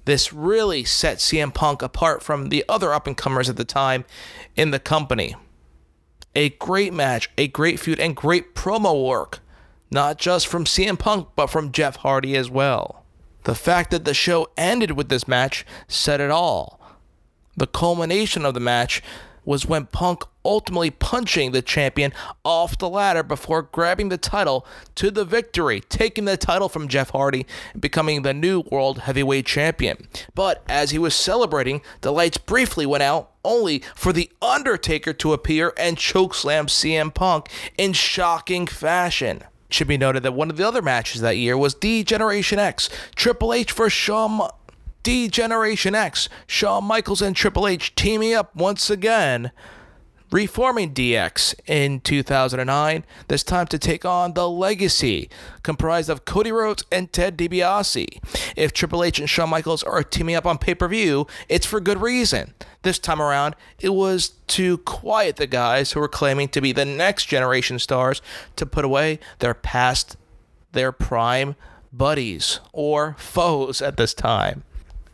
This 0.05 0.31
really 0.31 0.85
set 0.85 1.17
CM 1.17 1.53
Punk 1.53 1.81
apart 1.81 2.23
from 2.23 2.49
the 2.49 2.63
other 2.69 2.93
up 2.93 3.07
and 3.07 3.17
comers 3.17 3.49
at 3.49 3.57
the 3.57 3.65
time 3.65 4.05
in 4.55 4.71
the 4.71 4.79
company. 4.79 5.35
A 6.33 6.49
great 6.49 6.93
match, 6.93 7.29
a 7.37 7.47
great 7.47 7.79
feud, 7.79 7.99
and 7.99 8.15
great 8.15 8.55
promo 8.55 9.05
work, 9.05 9.39
not 9.91 10.17
just 10.17 10.47
from 10.47 10.63
CM 10.63 10.97
Punk, 10.97 11.29
but 11.35 11.47
from 11.47 11.71
Jeff 11.71 11.97
Hardy 11.97 12.37
as 12.37 12.49
well. 12.49 13.03
The 13.43 13.55
fact 13.55 13.91
that 13.91 14.05
the 14.05 14.13
show 14.13 14.47
ended 14.55 14.91
with 14.91 15.09
this 15.09 15.27
match 15.27 15.65
said 15.87 16.21
it 16.21 16.31
all. 16.31 16.79
The 17.55 17.67
culmination 17.67 18.45
of 18.45 18.53
the 18.53 18.59
match 18.59 19.01
was 19.47 19.65
when 19.65 19.85
Punk 19.85 20.23
ultimately 20.43 20.91
punching 20.91 21.51
the 21.51 21.61
champion 21.61 22.11
off 22.43 22.77
the 22.77 22.89
ladder 22.89 23.23
before 23.23 23.61
grabbing 23.61 24.09
the 24.09 24.17
title 24.17 24.67
to 24.95 25.09
the 25.09 25.23
victory, 25.23 25.79
taking 25.89 26.25
the 26.25 26.35
title 26.35 26.67
from 26.67 26.89
Jeff 26.89 27.11
Hardy 27.11 27.45
and 27.71 27.81
becoming 27.81 28.21
the 28.21 28.33
new 28.33 28.59
World 28.69 28.99
Heavyweight 28.99 29.45
Champion. 29.45 30.07
But 30.35 30.63
as 30.67 30.91
he 30.91 30.99
was 30.99 31.15
celebrating, 31.15 31.81
the 32.01 32.11
lights 32.11 32.37
briefly 32.37 32.85
went 32.85 33.03
out, 33.03 33.31
only 33.45 33.81
for 33.95 34.11
The 34.11 34.29
Undertaker 34.41 35.13
to 35.13 35.31
appear 35.31 35.73
and 35.77 35.95
chokeslam 35.95 36.67
CM 36.67 37.13
Punk 37.13 37.49
in 37.77 37.93
shocking 37.93 38.67
fashion. 38.67 39.43
should 39.69 39.87
be 39.87 39.97
noted 39.97 40.23
that 40.23 40.33
one 40.33 40.49
of 40.49 40.57
the 40.57 40.67
other 40.67 40.81
matches 40.81 41.21
that 41.21 41.37
year 41.37 41.57
was 41.57 41.73
D 41.73 42.03
Generation 42.03 42.59
X, 42.59 42.89
Triple 43.15 43.53
H 43.53 43.71
for 43.71 43.89
Shawn 43.89 44.49
D 45.07 45.29
Generation 45.29 45.95
X, 45.95 46.27
Shawn 46.47 46.83
Michaels 46.83 47.21
and 47.21 47.33
Triple 47.33 47.65
H 47.65 47.95
teaming 47.95 48.33
up 48.33 48.53
once 48.53 48.89
again, 48.89 49.51
reforming 50.31 50.93
DX 50.93 51.55
in 51.65 52.01
2009, 52.01 53.05
this 53.29 53.41
time 53.41 53.67
to 53.67 53.79
take 53.79 54.03
on 54.03 54.33
The 54.33 54.49
Legacy, 54.49 55.29
comprised 55.63 56.09
of 56.09 56.25
Cody 56.25 56.51
Rhodes 56.51 56.83
and 56.91 57.09
Ted 57.13 57.37
DiBiase. 57.37 58.19
If 58.57 58.73
Triple 58.73 59.01
H 59.01 59.17
and 59.17 59.29
Shawn 59.29 59.49
Michaels 59.49 59.81
are 59.81 60.03
teaming 60.03 60.35
up 60.35 60.45
on 60.45 60.57
pay 60.57 60.75
per 60.75 60.89
view, 60.89 61.25
it's 61.47 61.65
for 61.65 61.79
good 61.79 62.01
reason. 62.01 62.53
This 62.81 62.99
time 62.99 63.21
around, 63.21 63.55
it 63.79 63.93
was 63.93 64.31
to 64.47 64.79
quiet 64.79 65.37
the 65.37 65.47
guys 65.47 65.93
who 65.93 66.01
were 66.01 66.09
claiming 66.09 66.49
to 66.49 66.59
be 66.59 66.73
the 66.73 66.83
next 66.83 67.27
generation 67.27 67.79
stars 67.79 68.21
to 68.57 68.65
put 68.65 68.83
away 68.83 69.19
their 69.39 69.53
past, 69.53 70.17
their 70.73 70.91
prime 70.91 71.55
buddies 71.93 72.59
or 72.73 73.15
foes 73.17 73.81
at 73.81 73.95
this 73.95 74.13
time 74.13 74.65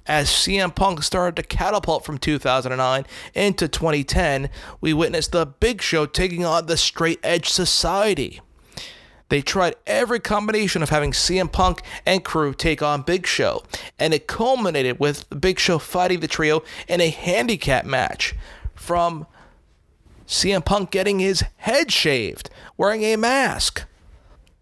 as 0.05 0.29
CM 0.29 0.75
Punk 0.75 1.03
started 1.03 1.35
to 1.35 1.43
catapult 1.43 2.05
from 2.05 2.17
2009 2.17 3.05
into 3.33 3.67
2010, 3.67 4.49
we 4.81 4.93
witnessed 4.93 5.31
the 5.31 5.45
Big 5.45 5.81
Show 5.81 6.05
taking 6.05 6.45
on 6.45 6.65
the 6.65 6.77
Straight 6.77 7.19
Edge 7.23 7.49
Society. 7.49 8.41
They 9.29 9.41
tried 9.41 9.75
every 9.87 10.19
combination 10.19 10.83
of 10.83 10.89
having 10.89 11.11
CM 11.11 11.51
Punk 11.51 11.81
and 12.05 12.23
crew 12.23 12.53
take 12.53 12.81
on 12.81 13.01
Big 13.01 13.25
Show, 13.25 13.63
and 13.97 14.13
it 14.13 14.27
culminated 14.27 14.99
with 14.99 15.25
Big 15.39 15.59
Show 15.59 15.79
fighting 15.79 16.19
the 16.19 16.27
trio 16.27 16.61
in 16.87 17.01
a 17.01 17.09
handicap 17.09 17.85
match. 17.85 18.35
From 18.75 19.25
CM 20.27 20.63
Punk 20.63 20.91
getting 20.91 21.19
his 21.19 21.43
head 21.57 21.91
shaved, 21.91 22.49
wearing 22.77 23.03
a 23.03 23.15
mask, 23.15 23.85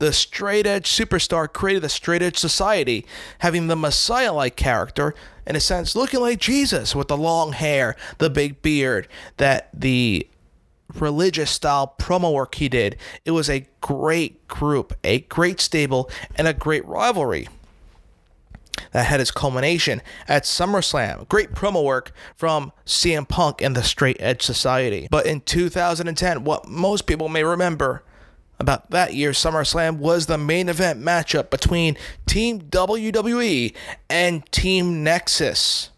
the 0.01 0.11
straight 0.11 0.65
edge 0.65 0.89
superstar 0.89 1.47
created 1.47 1.83
the 1.83 1.87
straight 1.87 2.23
edge 2.23 2.35
society, 2.35 3.05
having 3.37 3.67
the 3.67 3.75
Messiah 3.75 4.33
like 4.33 4.55
character, 4.55 5.13
in 5.45 5.55
a 5.55 5.59
sense, 5.59 5.95
looking 5.95 6.19
like 6.19 6.39
Jesus 6.39 6.95
with 6.95 7.07
the 7.07 7.15
long 7.15 7.53
hair, 7.53 7.95
the 8.17 8.31
big 8.31 8.63
beard, 8.63 9.07
that 9.37 9.69
the 9.79 10.27
religious 10.95 11.51
style 11.51 11.93
promo 11.99 12.33
work 12.33 12.55
he 12.55 12.67
did. 12.67 12.97
It 13.25 13.31
was 13.31 13.47
a 13.47 13.67
great 13.79 14.47
group, 14.47 14.91
a 15.03 15.19
great 15.19 15.61
stable, 15.61 16.09
and 16.35 16.47
a 16.47 16.53
great 16.55 16.83
rivalry. 16.87 17.47
That 18.93 19.05
had 19.05 19.21
its 19.21 19.29
culmination 19.29 20.01
at 20.27 20.45
SummerSlam. 20.45 21.29
Great 21.29 21.51
promo 21.51 21.83
work 21.83 22.11
from 22.35 22.71
CM 22.87 23.27
Punk 23.27 23.61
and 23.61 23.77
the 23.77 23.83
Straight 23.83 24.17
Edge 24.19 24.41
Society. 24.41 25.07
But 25.11 25.27
in 25.27 25.41
2010, 25.41 26.43
what 26.43 26.67
most 26.67 27.05
people 27.05 27.29
may 27.29 27.43
remember 27.43 28.03
about 28.61 28.91
that 28.91 29.15
year's 29.15 29.39
SummerSlam 29.39 29.97
was 29.97 30.27
the 30.27 30.37
main 30.37 30.69
event 30.69 31.01
matchup 31.01 31.49
between 31.49 31.97
Team 32.27 32.61
WWE 32.61 33.73
and 34.07 34.49
Team 34.51 35.03
Nexus. 35.03 35.89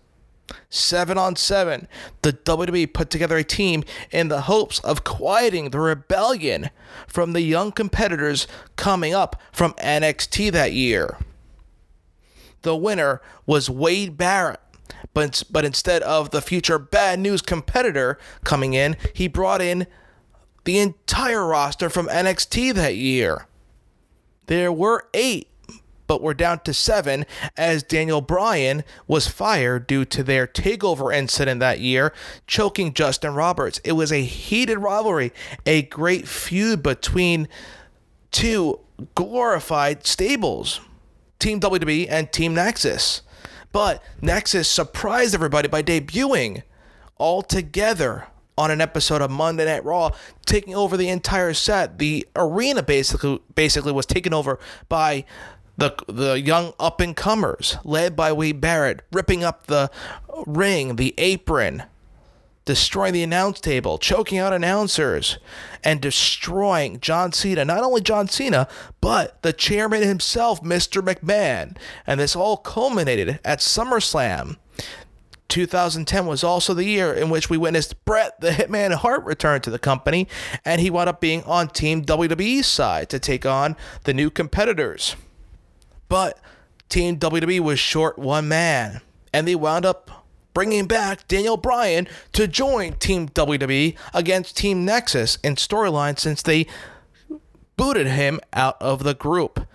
Seven 0.69 1.17
on 1.17 1.35
seven, 1.35 1.87
the 2.21 2.31
WWE 2.33 2.91
put 2.93 3.09
together 3.09 3.37
a 3.37 3.43
team 3.43 3.83
in 4.11 4.29
the 4.29 4.41
hopes 4.41 4.79
of 4.79 5.03
quieting 5.03 5.69
the 5.69 5.79
rebellion 5.79 6.69
from 7.05 7.33
the 7.33 7.41
young 7.41 7.71
competitors 7.71 8.47
coming 8.75 9.13
up 9.13 9.39
from 9.51 9.73
NXT 9.73 10.51
that 10.53 10.71
year. 10.71 11.17
The 12.61 12.77
winner 12.77 13.21
was 13.45 13.69
Wade 13.69 14.17
Barrett, 14.17 14.61
but, 15.13 15.43
but 15.51 15.65
instead 15.65 16.01
of 16.03 16.31
the 16.31 16.41
future 16.41 16.79
bad 16.79 17.19
news 17.19 17.41
competitor 17.41 18.17
coming 18.45 18.73
in, 18.73 18.95
he 19.13 19.27
brought 19.27 19.61
in 19.61 19.85
the 20.63 20.79
entire 20.79 21.45
roster 21.45 21.89
from 21.89 22.07
NXT 22.07 22.73
that 22.75 22.95
year. 22.95 23.47
There 24.47 24.71
were 24.71 25.07
eight, 25.13 25.47
but 26.07 26.21
we're 26.21 26.33
down 26.33 26.59
to 26.61 26.73
seven 26.73 27.25
as 27.55 27.83
Daniel 27.83 28.21
Bryan 28.21 28.83
was 29.07 29.27
fired 29.27 29.87
due 29.87 30.05
to 30.05 30.23
their 30.23 30.45
takeover 30.45 31.13
incident 31.13 31.59
that 31.59 31.79
year, 31.79 32.13
choking 32.45 32.93
Justin 32.93 33.33
Roberts. 33.33 33.79
It 33.83 33.93
was 33.93 34.11
a 34.11 34.23
heated 34.23 34.79
rivalry, 34.79 35.31
a 35.65 35.83
great 35.83 36.27
feud 36.27 36.83
between 36.83 37.47
two 38.31 38.79
glorified 39.15 40.05
stables 40.05 40.79
Team 41.39 41.59
WWE 41.59 42.07
and 42.09 42.31
Team 42.31 42.53
Nexus. 42.53 43.21
But 43.73 44.01
Nexus 44.21 44.69
surprised 44.69 45.33
everybody 45.33 45.67
by 45.67 45.83
debuting 45.83 46.63
all 47.17 47.41
together 47.41 48.27
on 48.57 48.71
an 48.71 48.81
episode 48.81 49.21
of 49.21 49.31
Monday 49.31 49.65
Night 49.65 49.83
Raw, 49.83 50.11
taking 50.45 50.75
over 50.75 50.97
the 50.97 51.09
entire 51.09 51.53
set. 51.53 51.97
The 51.99 52.27
arena 52.35 52.83
basically 52.83 53.39
basically 53.55 53.91
was 53.91 54.05
taken 54.05 54.33
over 54.33 54.59
by 54.89 55.25
the 55.77 55.95
the 56.07 56.39
young 56.39 56.73
up 56.79 57.01
and 57.01 57.15
comers, 57.15 57.77
led 57.83 58.15
by 58.15 58.31
Wade 58.31 58.61
Barrett, 58.61 59.01
ripping 59.11 59.43
up 59.43 59.67
the 59.67 59.89
ring, 60.45 60.95
the 60.97 61.13
apron, 61.17 61.83
destroying 62.65 63.13
the 63.13 63.23
announce 63.23 63.59
table, 63.59 63.97
choking 63.97 64.37
out 64.37 64.53
announcers, 64.53 65.37
and 65.83 66.01
destroying 66.01 66.99
John 66.99 67.31
Cena. 67.31 67.65
Not 67.65 67.83
only 67.83 68.01
John 68.01 68.27
Cena, 68.27 68.67
but 69.01 69.41
the 69.41 69.53
chairman 69.53 70.03
himself, 70.03 70.61
Mr. 70.61 71.01
McMahon. 71.01 71.75
And 72.05 72.19
this 72.19 72.35
all 72.35 72.57
culminated 72.57 73.39
at 73.43 73.59
SummerSlam. 73.59 74.57
2010 75.53 76.25
was 76.25 76.43
also 76.43 76.73
the 76.73 76.83
year 76.83 77.13
in 77.13 77.29
which 77.29 77.47
we 77.47 77.57
witnessed 77.57 78.03
Bret 78.05 78.41
the 78.41 78.49
Hitman 78.49 78.91
Hart 78.91 79.23
return 79.23 79.61
to 79.61 79.69
the 79.69 79.77
company, 79.77 80.27
and 80.65 80.81
he 80.81 80.89
wound 80.89 81.09
up 81.09 81.21
being 81.21 81.43
on 81.43 81.67
Team 81.67 82.03
WWE's 82.03 82.65
side 82.65 83.07
to 83.09 83.19
take 83.19 83.45
on 83.45 83.75
the 84.05 84.15
new 84.15 84.31
competitors. 84.31 85.15
But 86.09 86.39
Team 86.89 87.19
WWE 87.19 87.59
was 87.59 87.77
short 87.77 88.17
one 88.17 88.47
man, 88.47 89.01
and 89.31 89.47
they 89.47 89.53
wound 89.53 89.85
up 89.85 90.25
bringing 90.55 90.87
back 90.87 91.27
Daniel 91.27 91.57
Bryan 91.57 92.07
to 92.31 92.47
join 92.47 92.93
Team 92.93 93.29
WWE 93.29 93.95
against 94.11 94.57
Team 94.57 94.83
Nexus 94.83 95.35
in 95.43 95.53
storyline 95.53 96.17
since 96.17 96.41
they 96.41 96.65
booted 97.77 98.07
him 98.07 98.39
out 98.53 98.81
of 98.81 99.03
the 99.03 99.13
group. 99.13 99.67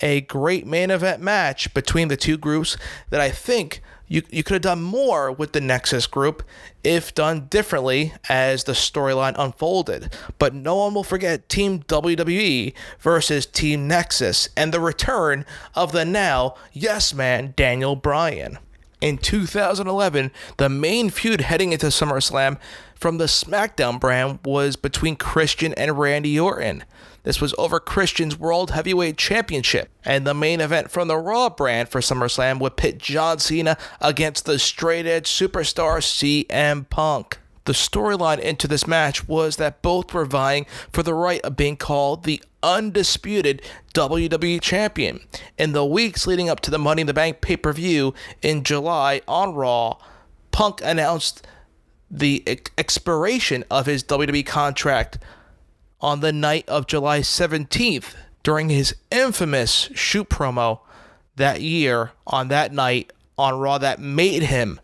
A 0.00 0.22
great 0.22 0.66
main 0.66 0.90
event 0.90 1.20
match 1.20 1.74
between 1.74 2.08
the 2.08 2.16
two 2.16 2.38
groups 2.38 2.78
that 3.10 3.20
I 3.20 3.28
think 3.28 3.82
you, 4.08 4.22
you 4.30 4.42
could 4.42 4.54
have 4.54 4.62
done 4.62 4.82
more 4.82 5.32
with 5.32 5.52
the 5.52 5.60
Nexus 5.60 6.06
group 6.06 6.42
if 6.84 7.14
done 7.14 7.46
differently 7.48 8.12
as 8.28 8.64
the 8.64 8.72
storyline 8.72 9.34
unfolded. 9.36 10.14
But 10.38 10.54
no 10.54 10.76
one 10.76 10.94
will 10.94 11.04
forget 11.04 11.48
Team 11.48 11.80
WWE 11.82 12.72
versus 13.00 13.46
Team 13.46 13.88
Nexus 13.88 14.48
and 14.56 14.72
the 14.72 14.80
return 14.80 15.44
of 15.74 15.92
the 15.92 16.04
now 16.04 16.54
yes 16.72 17.12
man 17.12 17.54
Daniel 17.56 17.96
Bryan. 17.96 18.58
In 19.00 19.18
2011, 19.18 20.30
the 20.56 20.68
main 20.68 21.10
feud 21.10 21.42
heading 21.42 21.72
into 21.72 21.86
SummerSlam 21.86 22.58
from 22.94 23.18
the 23.18 23.26
SmackDown 23.26 24.00
brand 24.00 24.38
was 24.42 24.74
between 24.76 25.16
Christian 25.16 25.74
and 25.74 25.98
Randy 25.98 26.40
Orton. 26.40 26.82
This 27.26 27.40
was 27.40 27.56
over 27.58 27.80
Christian's 27.80 28.38
World 28.38 28.70
Heavyweight 28.70 29.18
Championship. 29.18 29.90
And 30.04 30.24
the 30.24 30.32
main 30.32 30.60
event 30.60 30.92
from 30.92 31.08
the 31.08 31.16
Raw 31.16 31.48
brand 31.48 31.88
for 31.88 32.00
SummerSlam 32.00 32.60
would 32.60 32.76
pit 32.76 32.98
John 32.98 33.40
Cena 33.40 33.76
against 34.00 34.44
the 34.44 34.60
straight 34.60 35.06
edge 35.06 35.28
superstar 35.28 35.98
CM 35.98 36.88
Punk. 36.88 37.38
The 37.64 37.72
storyline 37.72 38.38
into 38.38 38.68
this 38.68 38.86
match 38.86 39.26
was 39.26 39.56
that 39.56 39.82
both 39.82 40.14
were 40.14 40.24
vying 40.24 40.66
for 40.92 41.02
the 41.02 41.14
right 41.14 41.40
of 41.40 41.56
being 41.56 41.76
called 41.76 42.22
the 42.22 42.40
undisputed 42.62 43.60
WWE 43.92 44.60
Champion. 44.60 45.18
In 45.58 45.72
the 45.72 45.84
weeks 45.84 46.28
leading 46.28 46.48
up 46.48 46.60
to 46.60 46.70
the 46.70 46.78
Money 46.78 47.00
in 47.00 47.08
the 47.08 47.12
Bank 47.12 47.40
pay 47.40 47.56
per 47.56 47.72
view 47.72 48.14
in 48.40 48.62
July 48.62 49.20
on 49.26 49.52
Raw, 49.52 49.96
Punk 50.52 50.80
announced 50.84 51.44
the 52.08 52.44
expiration 52.78 53.64
of 53.68 53.86
his 53.86 54.04
WWE 54.04 54.46
contract 54.46 55.18
on 56.00 56.20
the 56.20 56.32
night 56.32 56.68
of 56.68 56.86
July 56.86 57.20
17th 57.20 58.14
during 58.42 58.68
his 58.68 58.94
infamous 59.10 59.90
shoot 59.94 60.28
promo 60.28 60.80
that 61.36 61.60
year 61.60 62.12
on 62.26 62.48
that 62.48 62.72
night 62.72 63.12
on 63.38 63.58
Raw 63.58 63.78
that 63.78 64.00
made 64.00 64.44
him 64.44 64.80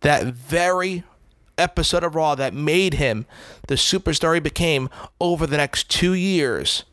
that 0.00 0.26
very 0.26 1.04
episode 1.56 2.04
of 2.04 2.14
Raw 2.14 2.34
that 2.34 2.52
made 2.52 2.94
him 2.94 3.26
the 3.68 3.74
superstar 3.74 4.34
he 4.34 4.40
became 4.40 4.90
over 5.20 5.46
the 5.46 5.56
next 5.56 5.88
two 5.88 6.12
years. 6.12 6.84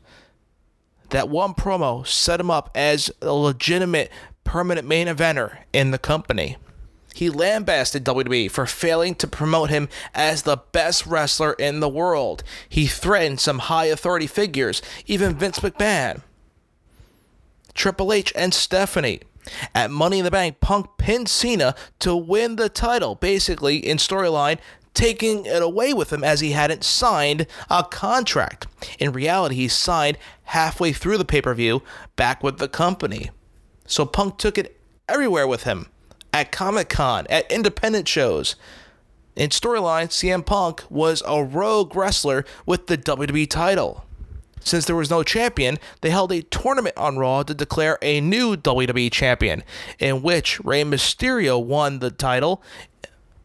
That 1.09 1.27
one 1.27 1.53
promo 1.53 2.07
set 2.07 2.39
him 2.39 2.49
up 2.49 2.69
as 2.73 3.11
a 3.21 3.33
legitimate 3.33 4.09
permanent 4.43 4.87
main 4.87 5.07
eventer 5.07 5.57
in 5.73 5.91
the 5.91 5.97
company. 5.97 6.57
He 7.13 7.29
lambasted 7.29 8.05
WWE 8.05 8.49
for 8.49 8.65
failing 8.65 9.15
to 9.15 9.27
promote 9.27 9.69
him 9.69 9.89
as 10.13 10.43
the 10.43 10.57
best 10.71 11.05
wrestler 11.05 11.53
in 11.53 11.79
the 11.79 11.89
world. 11.89 12.43
He 12.67 12.87
threatened 12.87 13.39
some 13.39 13.59
high 13.59 13.85
authority 13.85 14.27
figures, 14.27 14.81
even 15.07 15.35
Vince 15.35 15.59
McMahon, 15.59 16.21
Triple 17.73 18.13
H, 18.13 18.31
and 18.35 18.53
Stephanie. 18.53 19.21
At 19.73 19.91
Money 19.91 20.19
in 20.19 20.25
the 20.25 20.31
Bank, 20.31 20.59
Punk 20.59 20.87
pinned 20.97 21.27
Cena 21.27 21.75
to 21.99 22.15
win 22.15 22.57
the 22.57 22.69
title, 22.69 23.15
basically 23.15 23.77
in 23.77 23.97
storyline, 23.97 24.59
taking 24.93 25.45
it 25.45 25.63
away 25.63 25.93
with 25.93 26.13
him 26.13 26.23
as 26.23 26.41
he 26.41 26.51
hadn't 26.51 26.83
signed 26.83 27.47
a 27.69 27.83
contract. 27.83 28.67
In 28.99 29.11
reality, 29.11 29.55
he 29.55 29.67
signed 29.67 30.17
halfway 30.43 30.93
through 30.93 31.17
the 31.17 31.25
pay 31.25 31.41
per 31.41 31.53
view 31.55 31.81
back 32.15 32.43
with 32.43 32.59
the 32.59 32.67
company. 32.67 33.31
So 33.87 34.05
Punk 34.05 34.37
took 34.37 34.57
it 34.57 34.79
everywhere 35.09 35.47
with 35.47 35.63
him 35.63 35.87
at 36.33 36.51
Comic 36.51 36.89
Con, 36.89 37.27
at 37.29 37.51
independent 37.51 38.07
shows. 38.07 38.55
In 39.35 39.49
storyline, 39.49 40.07
CM 40.07 40.45
Punk 40.45 40.83
was 40.89 41.23
a 41.25 41.43
rogue 41.43 41.95
wrestler 41.95 42.45
with 42.65 42.87
the 42.87 42.97
WWE 42.97 43.49
title. 43.49 44.05
Since 44.63 44.85
there 44.85 44.95
was 44.95 45.09
no 45.09 45.23
champion, 45.23 45.79
they 46.01 46.11
held 46.11 46.31
a 46.31 46.43
tournament 46.43 46.95
on 46.95 47.17
Raw 47.17 47.43
to 47.43 47.53
declare 47.53 47.97
a 48.01 48.21
new 48.21 48.55
WWE 48.55 49.11
champion, 49.11 49.63
in 49.99 50.21
which 50.21 50.63
Rey 50.63 50.83
Mysterio 50.83 51.63
won 51.63 51.99
the 51.99 52.11
title, 52.11 52.61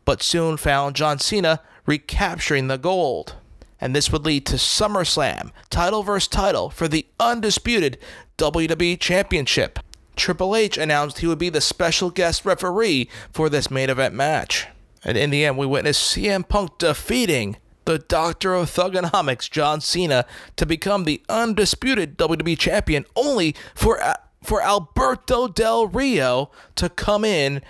but 0.04 0.22
soon 0.22 0.56
found 0.56 0.94
John 0.94 1.18
Cena 1.18 1.62
recapturing 1.86 2.68
the 2.68 2.76
gold. 2.76 3.34
And 3.80 3.94
this 3.94 4.10
would 4.10 4.24
lead 4.24 4.46
to 4.46 4.56
SummerSlam, 4.56 5.50
title 5.70 6.02
versus 6.02 6.28
title 6.28 6.70
for 6.70 6.88
the 6.88 7.06
undisputed 7.20 7.98
WWE 8.38 8.98
Championship. 8.98 9.78
Triple 10.16 10.56
H 10.56 10.76
announced 10.76 11.18
he 11.18 11.26
would 11.26 11.38
be 11.38 11.50
the 11.50 11.60
special 11.60 12.10
guest 12.10 12.44
referee 12.44 13.08
for 13.30 13.48
this 13.48 13.70
main 13.70 13.90
event 13.90 14.14
match. 14.14 14.66
And 15.04 15.16
in 15.16 15.30
the 15.30 15.44
end, 15.44 15.56
we 15.56 15.66
witnessed 15.66 16.16
CM 16.16 16.48
Punk 16.48 16.78
defeating 16.78 17.56
the 17.84 17.98
Doctor 17.98 18.54
of 18.54 18.68
Thuganomics, 18.68 19.48
John 19.48 19.80
Cena, 19.80 20.26
to 20.56 20.66
become 20.66 21.04
the 21.04 21.22
undisputed 21.28 22.18
WWE 22.18 22.58
champion, 22.58 23.06
only 23.14 23.54
for 23.74 24.00
for 24.42 24.62
Alberto 24.62 25.48
Del 25.48 25.86
Rio 25.88 26.50
to 26.76 26.88
come 26.88 27.24
in 27.24 27.62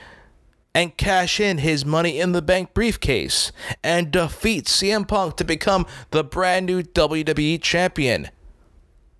and 0.75 0.97
cash 0.99 1.41
in 1.41 1.59
his 1.59 1.87
Money 1.87 2.21
in 2.21 2.33
the 2.33 2.43
Bank 2.43 2.75
briefcase 2.75 3.51
and 3.83 4.11
defeat 4.11 4.67
CM 4.67 5.09
Punk 5.09 5.37
to 5.37 5.45
become 5.45 5.87
the 6.11 6.23
brand 6.23 6.67
new 6.67 6.83
WWE 6.83 7.63
champion 7.63 8.29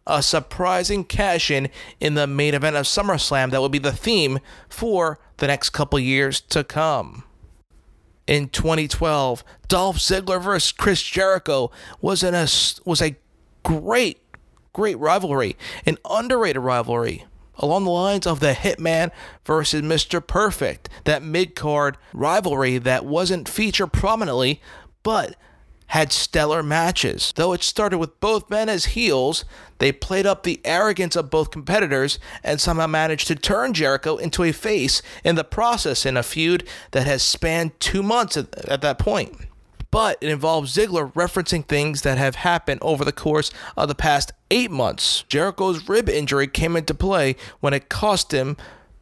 a 0.07 0.23
surprising 0.23 1.05
cash 1.05 1.51
in 1.51 1.69
in 2.01 2.15
the 2.15 2.27
main 2.27 2.55
event 2.55 2.77
of 2.77 2.87
SummerSlam 2.87 3.51
that 3.51 3.61
will 3.61 3.69
be 3.69 3.79
the 3.79 3.93
theme 3.93 4.39
for 4.69 5.19
the 5.39 5.47
next 5.47 5.71
couple 5.71 5.99
years 5.99 6.41
to 6.41 6.65
come. 6.65 7.25
In 8.27 8.49
2012, 8.49 9.45
Dolph 9.69 9.99
Ziggler 9.99 10.43
versus 10.43 10.73
Chris 10.73 11.03
Jericho 11.03 11.71
was 12.01 12.23
a 12.23 12.31
was 12.85 13.03
a 13.03 13.17
great 13.63 14.21
great 14.73 14.99
rivalry, 14.99 15.57
an 15.87 15.97
underrated 16.09 16.63
rivalry 16.63 17.25
along 17.59 17.85
the 17.85 17.91
lines 17.91 18.27
of 18.27 18.41
the 18.41 18.53
Hitman 18.53 19.11
versus 19.45 19.83
Mr. 19.83 20.25
Perfect, 20.25 20.89
that 21.05 21.23
mid 21.23 21.55
card 21.55 21.97
rivalry 22.13 22.79
that 22.79 23.05
wasn't 23.05 23.49
featured 23.49 23.93
prominently, 23.93 24.61
but 25.03 25.37
had 25.89 26.13
stellar 26.13 26.63
matches. 26.63 27.33
Though 27.37 27.53
it 27.53 27.63
started 27.63 27.99
with 27.99 28.19
both 28.21 28.51
men 28.51 28.69
as 28.69 28.87
heels, 28.87 29.45
they 29.79 29.93
played 29.93 30.27
up 30.27 30.43
the 30.43 30.61
arrogance 30.65 31.17
of 31.17 31.31
both 31.31 31.51
competitors 31.51 32.19
and 32.43 32.61
somehow 32.61 32.87
managed 32.87 33.27
to 33.29 33.35
turn 33.35 33.75
Jericho 33.75 34.17
into 34.17 34.43
a 34.43 34.53
face 34.53 35.03
in 35.25 35.37
the 35.37 35.45
process 35.45 36.07
in 36.07 36.17
a 36.17 36.23
feud 36.23 36.67
that 36.91 37.07
has 37.07 37.23
spanned 37.23 37.79
two 37.79 38.03
months 38.03 38.37
at, 38.37 38.55
at 38.67 38.81
that 38.83 38.99
point. 38.99 39.37
But 39.91 40.19
it 40.21 40.29
involves 40.29 40.77
Ziggler 40.77 41.13
referencing 41.15 41.65
things 41.65 42.03
that 42.03 42.19
have 42.19 42.35
happened 42.37 42.81
over 42.83 43.05
the 43.05 43.13
course 43.13 43.51
of 43.77 43.89
the 43.89 43.95
past 43.95 44.33
eight 44.51 44.71
months. 44.71 45.25
Jericho's 45.29 45.89
rib 45.89 46.09
injury 46.09 46.49
came 46.49 46.77
into 46.77 46.95
play 46.95 47.37
when 47.61 47.73
it 47.73 47.89
cost 47.89 48.33
him 48.33 48.57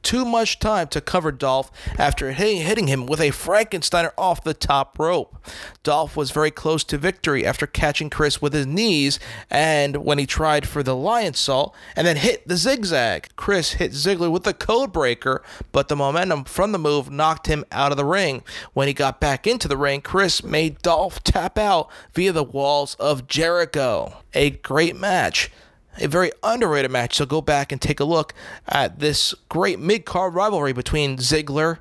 too 0.04 0.24
much 0.24 0.58
time 0.58 0.86
to 0.88 1.00
cover 1.00 1.32
Dolph 1.32 1.72
after 1.98 2.32
hitting, 2.32 2.86
him 2.86 3.06
with 3.06 3.20
a 3.20 3.30
Frankensteiner 3.30 4.12
off 4.16 4.44
the 4.44 4.54
top 4.54 4.98
rope. 4.98 5.36
Dolph 5.82 6.16
was 6.16 6.30
very 6.30 6.50
close 6.50 6.84
to 6.84 6.98
victory 6.98 7.44
after 7.44 7.66
catching 7.66 8.10
Chris 8.10 8.40
with 8.40 8.52
his 8.52 8.66
knees 8.66 9.18
and 9.50 10.04
when 10.04 10.18
he 10.18 10.26
tried 10.26 10.68
for 10.68 10.82
the 10.82 10.94
Lionsault 10.94 11.72
and 11.96 12.06
then 12.06 12.16
hit 12.16 12.46
the 12.46 12.56
zigzag. 12.56 13.28
Chris 13.36 13.72
hit 13.72 13.92
Ziggler 13.92 14.30
with 14.30 14.44
the 14.44 14.54
code 14.54 14.92
breaker, 14.92 15.42
but 15.72 15.88
the 15.88 15.96
momentum 15.96 16.44
from 16.44 16.72
the 16.72 16.78
move 16.78 17.10
knocked 17.10 17.46
him 17.46 17.64
out 17.72 17.90
of 17.90 17.96
the 17.96 18.04
ring. 18.04 18.42
When 18.74 18.88
he 18.88 18.94
got 18.94 19.20
back 19.20 19.46
into 19.46 19.68
the 19.68 19.76
ring, 19.76 20.02
Chris 20.02 20.44
made 20.44 20.82
Dolph 20.82 21.24
tap 21.24 21.58
out 21.58 21.90
via 22.12 22.32
the 22.32 22.44
walls 22.44 22.94
of 22.96 23.26
Jericho. 23.26 24.18
A 24.34 24.50
great 24.50 24.96
match 24.96 25.50
a 25.98 26.08
very 26.08 26.32
underrated 26.42 26.90
match. 26.90 27.16
So 27.16 27.26
go 27.26 27.40
back 27.40 27.72
and 27.72 27.80
take 27.80 28.00
a 28.00 28.04
look 28.04 28.34
at 28.68 28.98
this 28.98 29.34
great 29.48 29.78
mid 29.78 30.04
card 30.04 30.34
rivalry 30.34 30.72
between 30.72 31.18
Ziggler 31.18 31.78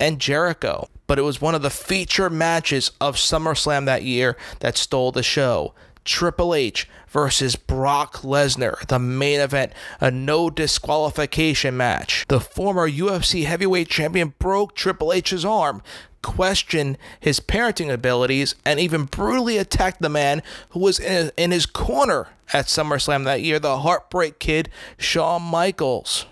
and 0.00 0.20
Jericho. 0.20 0.88
But 1.06 1.18
it 1.18 1.22
was 1.22 1.40
one 1.40 1.54
of 1.54 1.62
the 1.62 1.70
feature 1.70 2.28
matches 2.28 2.90
of 3.00 3.16
SummerSlam 3.16 3.86
that 3.86 4.02
year 4.02 4.36
that 4.60 4.76
stole 4.76 5.10
the 5.10 5.22
show. 5.22 5.74
Triple 6.04 6.54
H 6.54 6.88
versus 7.08 7.56
Brock 7.56 8.18
Lesnar, 8.18 8.86
the 8.86 8.98
main 8.98 9.40
event, 9.40 9.72
a 10.00 10.10
no 10.10 10.50
disqualification 10.50 11.76
match. 11.76 12.24
The 12.28 12.40
former 12.40 12.88
UFC 12.88 13.44
heavyweight 13.44 13.88
champion 13.88 14.34
broke 14.38 14.74
Triple 14.74 15.12
H's 15.12 15.44
arm, 15.44 15.82
questioned 16.22 16.98
his 17.20 17.40
parenting 17.40 17.92
abilities, 17.92 18.54
and 18.64 18.78
even 18.80 19.04
brutally 19.04 19.58
attacked 19.58 20.00
the 20.00 20.08
man 20.08 20.42
who 20.70 20.80
was 20.80 20.98
in, 21.00 21.50
his 21.50 21.66
corner 21.66 22.28
at 22.52 22.66
SummerSlam 22.66 23.24
that 23.24 23.42
year, 23.42 23.58
the 23.58 23.78
Heartbreak 23.78 24.38
Kid, 24.38 24.70
Shawn 24.96 25.42
Michaels. 25.42 26.26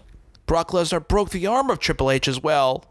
Brock 0.46 0.70
Lesnar 0.70 1.06
broke 1.06 1.30
the 1.30 1.46
arm 1.46 1.70
of 1.70 1.78
Triple 1.78 2.10
H 2.10 2.28
as 2.28 2.42
well, 2.42 2.84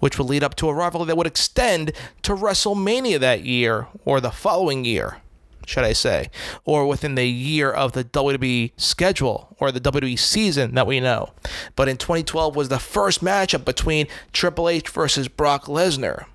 which 0.00 0.18
would 0.18 0.28
lead 0.28 0.42
up 0.42 0.54
to 0.56 0.68
a 0.68 0.74
rivalry 0.74 1.06
that 1.06 1.16
would 1.16 1.26
extend 1.26 1.92
to 2.22 2.34
WrestleMania 2.34 3.20
that 3.20 3.44
year 3.44 3.86
or 4.04 4.20
the 4.20 4.30
following 4.30 4.84
year 4.84 5.18
should 5.66 5.84
I 5.84 5.92
say, 5.92 6.30
or 6.64 6.86
within 6.86 7.16
the 7.16 7.26
year 7.26 7.70
of 7.70 7.92
the 7.92 8.04
WWE 8.04 8.72
schedule 8.76 9.54
or 9.58 9.70
the 9.70 9.80
WWE 9.80 10.18
season 10.18 10.74
that 10.74 10.86
we 10.86 11.00
know. 11.00 11.32
But 11.74 11.88
in 11.88 11.98
2012 11.98 12.56
was 12.56 12.68
the 12.68 12.78
first 12.78 13.22
matchup 13.22 13.64
between 13.64 14.06
Triple 14.32 14.68
H 14.68 14.88
versus 14.88 15.28
Brock 15.28 15.64
Lesnar. 15.64 16.26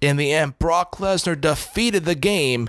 In 0.00 0.16
the 0.18 0.32
end, 0.32 0.58
Brock 0.58 0.98
Lesnar 0.98 1.40
defeated 1.40 2.04
the 2.04 2.14
game, 2.14 2.68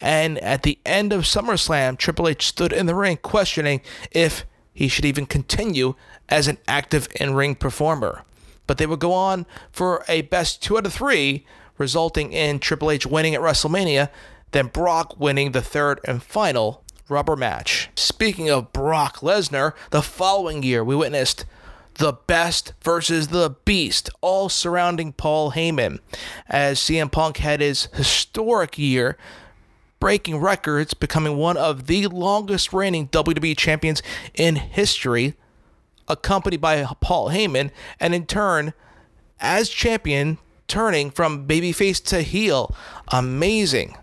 and 0.00 0.38
at 0.38 0.62
the 0.62 0.78
end 0.84 1.12
of 1.12 1.22
SummerSlam, 1.22 1.96
Triple 1.96 2.28
H 2.28 2.46
stood 2.46 2.72
in 2.72 2.86
the 2.86 2.94
ring 2.94 3.16
questioning 3.16 3.80
if 4.12 4.44
he 4.72 4.88
should 4.88 5.06
even 5.06 5.24
continue 5.24 5.94
as 6.28 6.46
an 6.46 6.58
active 6.68 7.08
in 7.18 7.34
ring 7.34 7.54
performer. 7.54 8.22
But 8.66 8.78
they 8.78 8.86
would 8.86 9.00
go 9.00 9.12
on 9.12 9.46
for 9.72 10.04
a 10.08 10.22
best 10.22 10.62
two 10.62 10.76
out 10.76 10.86
of 10.86 10.92
three, 10.92 11.46
resulting 11.78 12.32
in 12.32 12.58
Triple 12.58 12.90
H 12.90 13.06
winning 13.06 13.34
at 13.34 13.40
WrestleMania 13.40 14.10
then 14.54 14.68
Brock 14.68 15.18
winning 15.18 15.50
the 15.50 15.60
third 15.60 15.98
and 16.04 16.22
final 16.22 16.84
rubber 17.08 17.34
match. 17.34 17.90
Speaking 17.96 18.48
of 18.48 18.72
Brock 18.72 19.16
Lesnar, 19.16 19.72
the 19.90 20.00
following 20.00 20.62
year 20.62 20.84
we 20.84 20.94
witnessed 20.94 21.44
the 21.94 22.12
best 22.12 22.72
versus 22.80 23.28
the 23.28 23.56
beast, 23.64 24.10
all 24.20 24.48
surrounding 24.48 25.12
Paul 25.12 25.52
Heyman, 25.52 25.98
as 26.48 26.78
CM 26.78 27.10
Punk 27.10 27.38
had 27.38 27.60
his 27.60 27.88
historic 27.94 28.78
year, 28.78 29.18
breaking 29.98 30.36
records, 30.36 30.94
becoming 30.94 31.36
one 31.36 31.56
of 31.56 31.86
the 31.88 32.06
longest 32.06 32.72
reigning 32.72 33.08
WWE 33.08 33.56
champions 33.56 34.02
in 34.34 34.54
history, 34.54 35.34
accompanied 36.06 36.60
by 36.60 36.84
Paul 37.00 37.30
Heyman, 37.30 37.72
and 37.98 38.14
in 38.14 38.24
turn, 38.24 38.72
as 39.40 39.68
champion, 39.68 40.38
turning 40.68 41.10
from 41.10 41.48
babyface 41.48 42.02
to 42.04 42.22
heel. 42.22 42.72
Amazing 43.08 43.96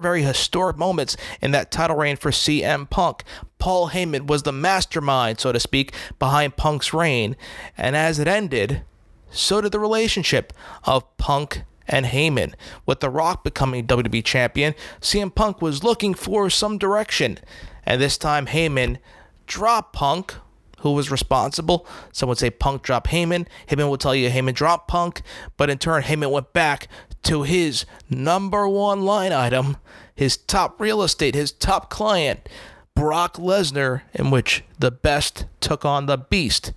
very 0.00 0.22
historic 0.22 0.76
moments 0.76 1.16
in 1.40 1.52
that 1.52 1.70
title 1.70 1.96
reign 1.96 2.16
for 2.16 2.30
CM 2.30 2.88
Punk. 2.88 3.24
Paul 3.58 3.90
Heyman 3.90 4.26
was 4.26 4.42
the 4.42 4.52
mastermind, 4.52 5.40
so 5.40 5.52
to 5.52 5.60
speak, 5.60 5.92
behind 6.18 6.56
Punk's 6.56 6.92
reign, 6.92 7.36
and 7.76 7.96
as 7.96 8.18
it 8.18 8.28
ended, 8.28 8.82
so 9.30 9.60
did 9.60 9.72
the 9.72 9.78
relationship 9.78 10.52
of 10.84 11.16
Punk 11.16 11.62
and 11.86 12.06
Heyman. 12.06 12.54
With 12.86 13.00
The 13.00 13.10
Rock 13.10 13.44
becoming 13.44 13.86
WWE 13.86 14.24
champion, 14.24 14.74
CM 15.00 15.34
Punk 15.34 15.62
was 15.62 15.82
looking 15.82 16.14
for 16.14 16.50
some 16.50 16.78
direction, 16.78 17.38
and 17.84 18.00
this 18.00 18.18
time 18.18 18.46
Heyman 18.46 18.98
dropped 19.46 19.94
Punk. 19.94 20.34
Who 20.82 20.92
was 20.92 21.10
responsible? 21.10 21.88
Some 22.12 22.28
would 22.28 22.38
say 22.38 22.50
Punk 22.50 22.82
dropped 22.82 23.10
Heyman. 23.10 23.48
Heyman 23.66 23.90
would 23.90 23.98
tell 23.98 24.14
you 24.14 24.30
Heyman 24.30 24.54
dropped 24.54 24.86
Punk, 24.86 25.22
but 25.56 25.70
in 25.70 25.78
turn, 25.78 26.04
Heyman 26.04 26.30
went 26.30 26.52
back 26.52 26.86
to 27.28 27.42
his 27.42 27.84
number 28.08 28.66
one 28.66 29.02
line 29.02 29.32
item, 29.32 29.76
his 30.14 30.38
top 30.38 30.80
real 30.80 31.02
estate, 31.02 31.34
his 31.34 31.52
top 31.52 31.90
client, 31.90 32.48
Brock 32.94 33.36
Lesnar, 33.36 34.00
in 34.14 34.30
which 34.30 34.64
the 34.78 34.90
best 34.90 35.44
took 35.60 35.84
on 35.84 36.06
the 36.06 36.16
beast 36.16 36.72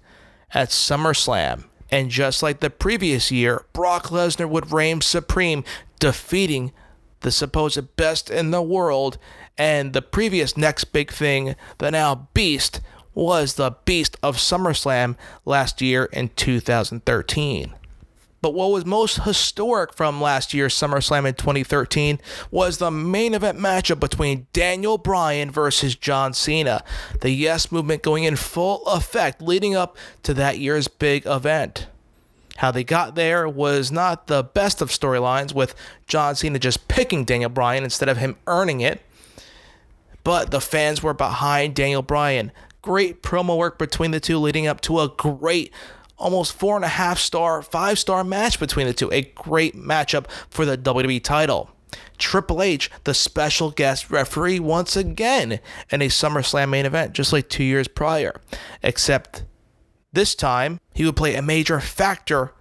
at 0.53 0.67
SummerSlam. 0.67 1.63
And 1.89 2.09
just 2.09 2.43
like 2.43 2.59
the 2.59 2.69
previous 2.69 3.31
year, 3.31 3.63
Brock 3.71 4.07
Lesnar 4.07 4.49
would 4.49 4.73
reign 4.73 4.99
supreme, 4.99 5.63
defeating 5.99 6.73
the 7.21 7.31
supposed 7.31 7.95
best 7.95 8.29
in 8.29 8.51
the 8.51 8.61
world. 8.61 9.17
And 9.57 9.93
the 9.93 10.01
previous 10.01 10.57
next 10.57 10.85
big 10.85 11.13
thing, 11.13 11.55
the 11.77 11.91
now 11.91 12.27
beast, 12.33 12.81
was 13.13 13.53
the 13.53 13.77
beast 13.85 14.17
of 14.21 14.35
SummerSlam 14.35 15.15
last 15.45 15.81
year 15.81 16.05
in 16.11 16.27
2013. 16.35 17.73
But 18.41 18.55
what 18.55 18.71
was 18.71 18.85
most 18.85 19.21
historic 19.23 19.93
from 19.93 20.19
last 20.19 20.53
year's 20.53 20.73
SummerSlam 20.73 21.27
in 21.27 21.35
2013 21.35 22.19
was 22.49 22.79
the 22.79 22.89
main 22.89 23.35
event 23.35 23.59
matchup 23.59 23.99
between 23.99 24.47
Daniel 24.51 24.97
Bryan 24.97 25.51
versus 25.51 25.95
John 25.95 26.33
Cena. 26.33 26.83
The 27.21 27.29
Yes 27.29 27.71
movement 27.71 28.01
going 28.01 28.23
in 28.23 28.35
full 28.35 28.83
effect 28.87 29.41
leading 29.41 29.75
up 29.75 29.95
to 30.23 30.33
that 30.33 30.57
year's 30.57 30.87
big 30.87 31.25
event. 31.27 31.87
How 32.57 32.71
they 32.71 32.83
got 32.83 33.15
there 33.15 33.47
was 33.47 33.91
not 33.91 34.27
the 34.27 34.43
best 34.43 34.81
of 34.81 34.89
storylines, 34.89 35.53
with 35.53 35.73
John 36.07 36.35
Cena 36.35 36.59
just 36.59 36.87
picking 36.87 37.25
Daniel 37.25 37.49
Bryan 37.49 37.83
instead 37.83 38.09
of 38.09 38.17
him 38.17 38.35
earning 38.45 38.81
it. 38.81 39.01
But 40.23 40.51
the 40.51 40.61
fans 40.61 41.01
were 41.01 41.13
behind 41.13 41.75
Daniel 41.75 42.03
Bryan. 42.03 42.51
Great 42.81 43.23
promo 43.23 43.57
work 43.57 43.79
between 43.79 44.11
the 44.11 44.19
two, 44.19 44.37
leading 44.37 44.67
up 44.67 44.81
to 44.81 44.99
a 44.99 45.07
great 45.09 45.71
almost 46.21 46.53
four 46.53 46.75
and 46.75 46.85
a 46.85 46.89
half 46.89 47.19
star, 47.19 47.61
five 47.61 47.99
star 47.99 48.23
match 48.23 48.59
between 48.59 48.87
the 48.87 48.93
two. 48.93 49.11
A 49.11 49.23
great 49.23 49.75
matchup 49.75 50.29
for 50.49 50.65
the 50.65 50.77
WWE 50.77 51.23
title. 51.23 51.69
Triple 52.17 52.61
H, 52.61 52.91
the 53.03 53.13
special 53.13 53.71
guest 53.71 54.11
referee, 54.11 54.59
once 54.59 54.95
again 54.95 55.59
in 55.89 56.01
a 56.01 56.07
SummerSlam 56.07 56.69
main 56.69 56.85
event, 56.85 57.13
just 57.13 57.33
like 57.33 57.49
two 57.49 57.63
years 57.63 57.87
prior. 57.87 58.39
Except 58.83 59.43
this 60.13 60.35
time, 60.35 60.79
he 60.93 61.03
would 61.03 61.15
play 61.15 61.35
a 61.35 61.41
major 61.41 61.79
factor, 61.79 62.53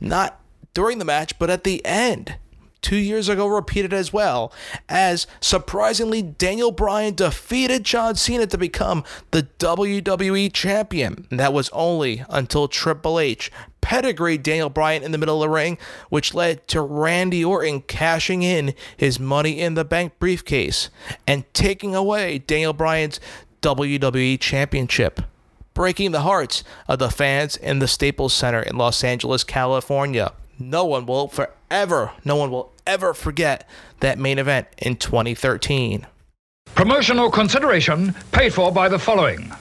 not 0.00 0.40
during 0.74 0.98
the 0.98 1.04
match, 1.04 1.38
but 1.38 1.50
at 1.50 1.64
the 1.64 1.84
end 1.86 2.36
two 2.82 2.96
years 2.96 3.28
ago 3.28 3.46
repeated 3.46 3.92
as 3.92 4.12
well, 4.12 4.52
as 4.88 5.26
surprisingly, 5.40 6.22
Daniel 6.22 6.72
Bryan 6.72 7.14
defeated 7.14 7.84
John 7.84 8.14
Cena 8.14 8.46
to 8.46 8.58
become 8.58 9.04
the 9.30 9.44
WWE 9.58 10.52
Champion. 10.52 11.26
And 11.30 11.40
that 11.40 11.52
was 11.52 11.68
only 11.70 12.24
until 12.28 12.68
Triple 12.68 13.18
H 13.18 13.50
pedigreed 13.80 14.42
Daniel 14.42 14.68
Bryan 14.68 15.02
in 15.02 15.12
the 15.12 15.18
middle 15.18 15.42
of 15.42 15.48
the 15.48 15.54
ring, 15.54 15.78
which 16.08 16.34
led 16.34 16.66
to 16.68 16.80
Randy 16.80 17.44
Orton 17.44 17.82
cashing 17.82 18.42
in 18.42 18.74
his 18.96 19.20
Money 19.20 19.60
in 19.60 19.74
the 19.74 19.84
Bank 19.84 20.18
briefcase 20.18 20.90
and 21.26 21.44
taking 21.54 21.94
away 21.94 22.38
Daniel 22.38 22.72
Bryan's 22.72 23.20
WWE 23.62 24.40
Championship 24.40 25.20
breaking 25.76 26.10
the 26.10 26.22
hearts 26.22 26.64
of 26.88 26.98
the 26.98 27.10
fans 27.10 27.54
in 27.54 27.80
the 27.80 27.86
Staples 27.86 28.32
Center 28.32 28.62
in 28.62 28.76
Los 28.76 29.04
Angeles, 29.04 29.44
California. 29.44 30.32
No 30.58 30.84
one 30.84 31.06
will 31.06 31.28
forever, 31.28 32.12
no 32.24 32.36
one 32.36 32.50
will 32.50 32.72
ever 32.86 33.12
forget 33.14 33.68
that 34.00 34.18
main 34.18 34.38
event 34.38 34.68
in 34.78 34.96
2013. 34.96 36.06
Promotional 36.74 37.30
consideration 37.30 38.14
paid 38.32 38.52
for 38.52 38.72
by 38.72 38.88
the 38.88 38.98
following. 38.98 39.52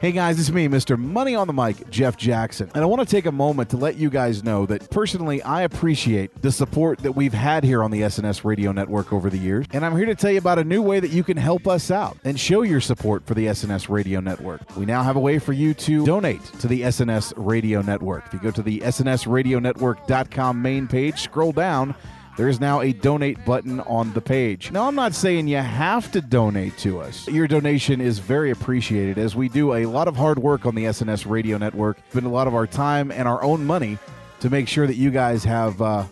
Hey 0.00 0.12
guys, 0.12 0.40
it's 0.40 0.50
me, 0.50 0.66
Mr. 0.66 0.96
Money 0.98 1.34
on 1.34 1.46
the 1.46 1.52
Mic, 1.52 1.90
Jeff 1.90 2.16
Jackson. 2.16 2.70
And 2.74 2.82
I 2.82 2.86
want 2.86 3.06
to 3.06 3.06
take 3.06 3.26
a 3.26 3.32
moment 3.32 3.68
to 3.68 3.76
let 3.76 3.96
you 3.96 4.08
guys 4.08 4.42
know 4.42 4.64
that 4.64 4.90
personally, 4.90 5.42
I 5.42 5.60
appreciate 5.60 6.40
the 6.40 6.50
support 6.50 7.00
that 7.00 7.12
we've 7.12 7.34
had 7.34 7.64
here 7.64 7.82
on 7.82 7.90
the 7.90 8.00
SNS 8.00 8.42
Radio 8.42 8.72
Network 8.72 9.12
over 9.12 9.28
the 9.28 9.36
years. 9.36 9.66
And 9.74 9.84
I'm 9.84 9.94
here 9.94 10.06
to 10.06 10.14
tell 10.14 10.30
you 10.30 10.38
about 10.38 10.58
a 10.58 10.64
new 10.64 10.80
way 10.80 11.00
that 11.00 11.10
you 11.10 11.22
can 11.22 11.36
help 11.36 11.68
us 11.68 11.90
out 11.90 12.16
and 12.24 12.40
show 12.40 12.62
your 12.62 12.80
support 12.80 13.26
for 13.26 13.34
the 13.34 13.48
SNS 13.48 13.90
Radio 13.90 14.20
Network. 14.20 14.74
We 14.74 14.86
now 14.86 15.02
have 15.02 15.16
a 15.16 15.20
way 15.20 15.38
for 15.38 15.52
you 15.52 15.74
to 15.74 16.06
donate 16.06 16.42
to 16.60 16.66
the 16.66 16.80
SNS 16.80 17.34
Radio 17.36 17.82
Network. 17.82 18.24
If 18.24 18.32
you 18.32 18.38
go 18.38 18.52
to 18.52 18.62
the 18.62 18.80
SNSRadioNetwork.com 18.80 20.62
main 20.62 20.88
page, 20.88 21.20
scroll 21.20 21.52
down, 21.52 21.94
there 22.36 22.48
is 22.48 22.60
now 22.60 22.80
a 22.80 22.92
donate 22.92 23.44
button 23.44 23.80
on 23.80 24.12
the 24.12 24.20
page. 24.20 24.70
Now, 24.70 24.86
I'm 24.86 24.94
not 24.94 25.14
saying 25.14 25.48
you 25.48 25.58
have 25.58 26.10
to 26.12 26.20
donate 26.20 26.76
to 26.78 27.00
us. 27.00 27.28
Your 27.28 27.46
donation 27.46 28.00
is 28.00 28.18
very 28.18 28.50
appreciated 28.50 29.18
as 29.18 29.36
we 29.36 29.48
do 29.48 29.74
a 29.74 29.86
lot 29.86 30.08
of 30.08 30.16
hard 30.16 30.38
work 30.38 30.64
on 30.64 30.74
the 30.74 30.84
SNS 30.84 31.28
Radio 31.28 31.58
Network, 31.58 31.98
spend 32.10 32.26
a 32.26 32.30
lot 32.30 32.46
of 32.46 32.54
our 32.54 32.66
time 32.66 33.10
and 33.10 33.28
our 33.28 33.42
own 33.42 33.66
money 33.66 33.98
to 34.40 34.48
make 34.48 34.68
sure 34.68 34.86
that 34.86 34.96
you 34.96 35.10
guys 35.10 35.44
have 35.44 35.82
uh, 35.82 36.04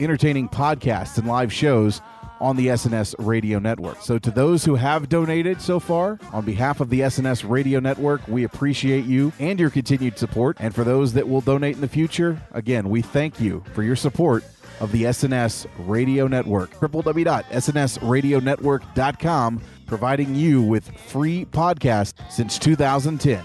entertaining 0.00 0.48
podcasts 0.48 1.18
and 1.18 1.26
live 1.28 1.52
shows 1.52 2.00
on 2.40 2.56
the 2.56 2.68
SNS 2.68 3.14
Radio 3.18 3.58
Network. 3.58 4.00
So, 4.02 4.18
to 4.18 4.30
those 4.30 4.64
who 4.64 4.76
have 4.76 5.08
donated 5.08 5.60
so 5.60 5.80
far, 5.80 6.18
on 6.32 6.44
behalf 6.44 6.80
of 6.80 6.90
the 6.90 7.00
SNS 7.00 7.48
Radio 7.48 7.80
Network, 7.80 8.26
we 8.28 8.44
appreciate 8.44 9.04
you 9.04 9.32
and 9.38 9.60
your 9.60 9.70
continued 9.70 10.18
support. 10.18 10.56
And 10.60 10.74
for 10.74 10.84
those 10.84 11.12
that 11.14 11.28
will 11.28 11.40
donate 11.40 11.74
in 11.74 11.80
the 11.80 11.88
future, 11.88 12.40
again, 12.52 12.88
we 12.88 13.02
thank 13.02 13.40
you 13.40 13.64
for 13.74 13.82
your 13.82 13.96
support 13.96 14.44
of 14.80 14.92
the 14.92 15.04
SNS 15.04 15.66
Radio 15.78 16.26
Network. 16.26 16.74
www.snsradionetwork.com, 16.76 19.62
providing 19.86 20.34
you 20.34 20.62
with 20.62 20.90
free 20.98 21.44
podcasts 21.44 22.14
since 22.30 22.58
2010. 22.58 23.44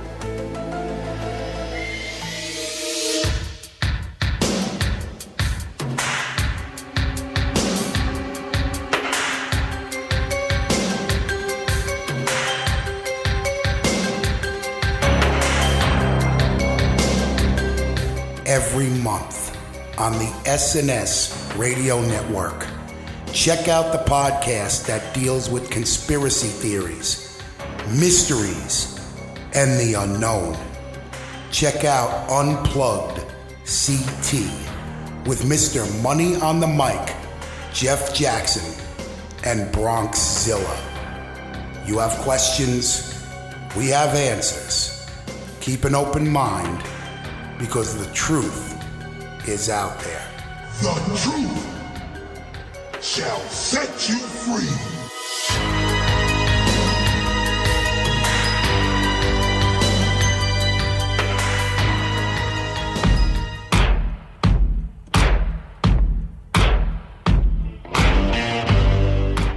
On 20.01 20.13
the 20.13 20.31
SNS 20.45 21.55
Radio 21.59 22.01
Network. 22.01 22.65
Check 23.33 23.67
out 23.67 23.91
the 23.91 24.03
podcast 24.11 24.87
that 24.87 25.13
deals 25.13 25.47
with 25.47 25.69
conspiracy 25.69 26.47
theories, 26.47 27.39
mysteries, 27.89 28.99
and 29.53 29.79
the 29.79 29.93
unknown. 29.93 30.57
Check 31.51 31.85
out 31.85 32.09
Unplugged 32.31 33.19
CT 33.59 34.41
with 35.27 35.43
Mr. 35.43 35.85
Money 36.01 36.35
on 36.37 36.59
the 36.59 36.65
Mic, 36.65 37.15
Jeff 37.71 38.11
Jackson, 38.11 38.83
and 39.45 39.71
Bronxzilla. 39.71 40.77
You 41.87 41.99
have 41.99 42.17
questions, 42.21 43.23
we 43.77 43.89
have 43.89 44.15
answers. 44.15 45.07
Keep 45.59 45.83
an 45.83 45.93
open 45.93 46.27
mind 46.27 46.81
because 47.59 48.03
the 48.03 48.11
truth 48.15 48.70
is 49.47 49.69
out 49.69 49.99
there. 50.01 50.27
The 50.81 50.93
truth 51.23 53.03
shall 53.03 53.39
set 53.49 54.09
you 54.09 54.17
free. 54.17 55.01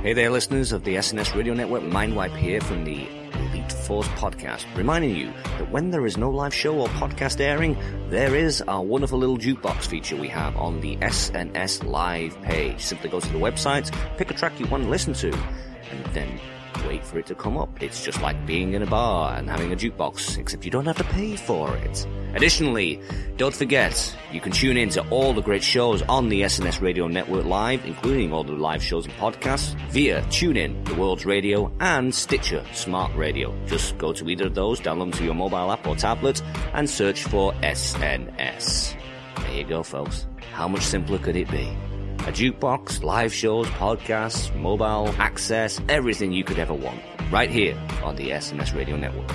Hey 0.03 0.12
there, 0.12 0.30
listeners 0.30 0.72
of 0.72 0.85
the 0.85 0.97
SNS 0.97 1.35
Radio 1.35 1.55
Network. 1.55 1.82
Mindwipe 1.82 2.37
here 2.37 2.61
from 2.61 2.85
the 2.85 3.24
Force 3.73 4.09
podcast, 4.09 4.65
reminding 4.77 5.17
you 5.17 5.33
that 5.59 5.71
when 5.71 5.91
there 5.91 6.07
is 6.07 6.17
no 6.17 6.31
live 6.31 6.55
show 6.55 6.81
or 6.81 6.89
podcast 6.89 7.41
airing, 7.41 7.77
there 8.09 8.35
is 8.35 8.62
our 8.62 8.83
wonderful 8.83 9.19
little 9.19 9.39
jukebox 9.39 9.87
feature 9.87 10.17
we 10.17 10.29
have 10.29 10.57
on 10.57 10.81
the 10.81 10.97
SNS 10.97 11.85
Live 11.85 12.41
page. 12.43 12.81
Simply 12.81 13.11
go 13.11 13.21
to 13.21 13.29
the 13.29 13.39
website, 13.39 13.95
pick 14.17 14.31
a 14.31 14.35
track 14.35 14.59
you 14.59 14.67
want 14.67 14.85
to 14.85 14.91
listen 14.91 15.12
to, 15.15 15.33
and 15.91 16.05
then 16.15 16.41
wait 16.87 17.05
for 17.05 17.18
it 17.18 17.27
to 17.27 17.35
come 17.35 17.57
up. 17.57 17.83
It's 17.83 18.05
just 18.05 18.20
like 18.22 18.47
being 18.47 18.75
in 18.75 18.83
a 18.83 18.87
bar 18.87 19.37
and 19.37 19.49
having 19.49 19.72
a 19.72 19.77
jukebox, 19.77 20.39
except 20.39 20.64
you 20.64 20.70
don't 20.70 20.87
have 20.87 20.97
to 20.99 21.05
pay 21.05 21.37
for 21.37 21.77
it. 21.77 22.07
Additionally, 22.35 23.01
don't 23.37 23.55
forget, 23.55 24.16
you 24.33 24.41
can 24.41 24.51
tune 24.51 24.77
in 24.77 24.89
to 24.91 25.09
all 25.11 25.33
the 25.33 25.41
great 25.41 25.62
shows 25.62 26.03
on 26.03 26.29
the 26.29 26.43
SNS 26.43 26.81
Radio 26.81 27.07
Network 27.07 27.45
Live, 27.45 27.85
including 27.87 28.33
all 28.33 28.43
the 28.43 28.53
live 28.53 28.83
shows 28.83 29.05
and 29.05 29.14
podcasts, 29.14 29.75
via 29.91 30.20
TuneIn, 30.22 30.85
the 30.85 30.95
World's 30.95 31.25
Radio, 31.25 31.72
and 31.81 32.12
Stitcher 32.12 32.64
Smart 32.72 33.14
Radio. 33.14 33.55
Just 33.66 33.97
go 33.99 34.12
to 34.12 34.29
either 34.29 34.47
of 34.47 34.55
those, 34.55 34.81
download 34.81 34.99
them 34.99 35.12
to 35.12 35.25
your 35.25 35.35
mobile 35.35 35.70
app 35.70 35.87
or 35.87 35.95
tablet, 35.95 36.43
and 36.72 36.91
search 36.91 37.22
for 37.22 37.53
SNS. 37.62 38.97
There 39.37 39.55
you 39.55 39.64
go, 39.64 39.83
folks. 39.83 40.27
How 40.53 40.66
much 40.66 40.83
simpler 40.83 41.18
could 41.18 41.37
it 41.37 41.51
be? 41.51 41.70
A 42.25 42.29
jukebox, 42.29 43.03
live 43.03 43.35
shows, 43.35 43.66
podcasts, 43.66 44.55
mobile 44.59 45.14
access, 45.18 45.79
everything 45.91 46.33
you 46.33 46.43
could 46.43 46.59
ever 46.59 46.72
want. 46.72 46.99
Right 47.31 47.51
here 47.51 47.79
on 48.03 48.16
the 48.16 48.31
SNS 48.31 48.75
Radio 48.75 48.97
Network. 48.97 49.31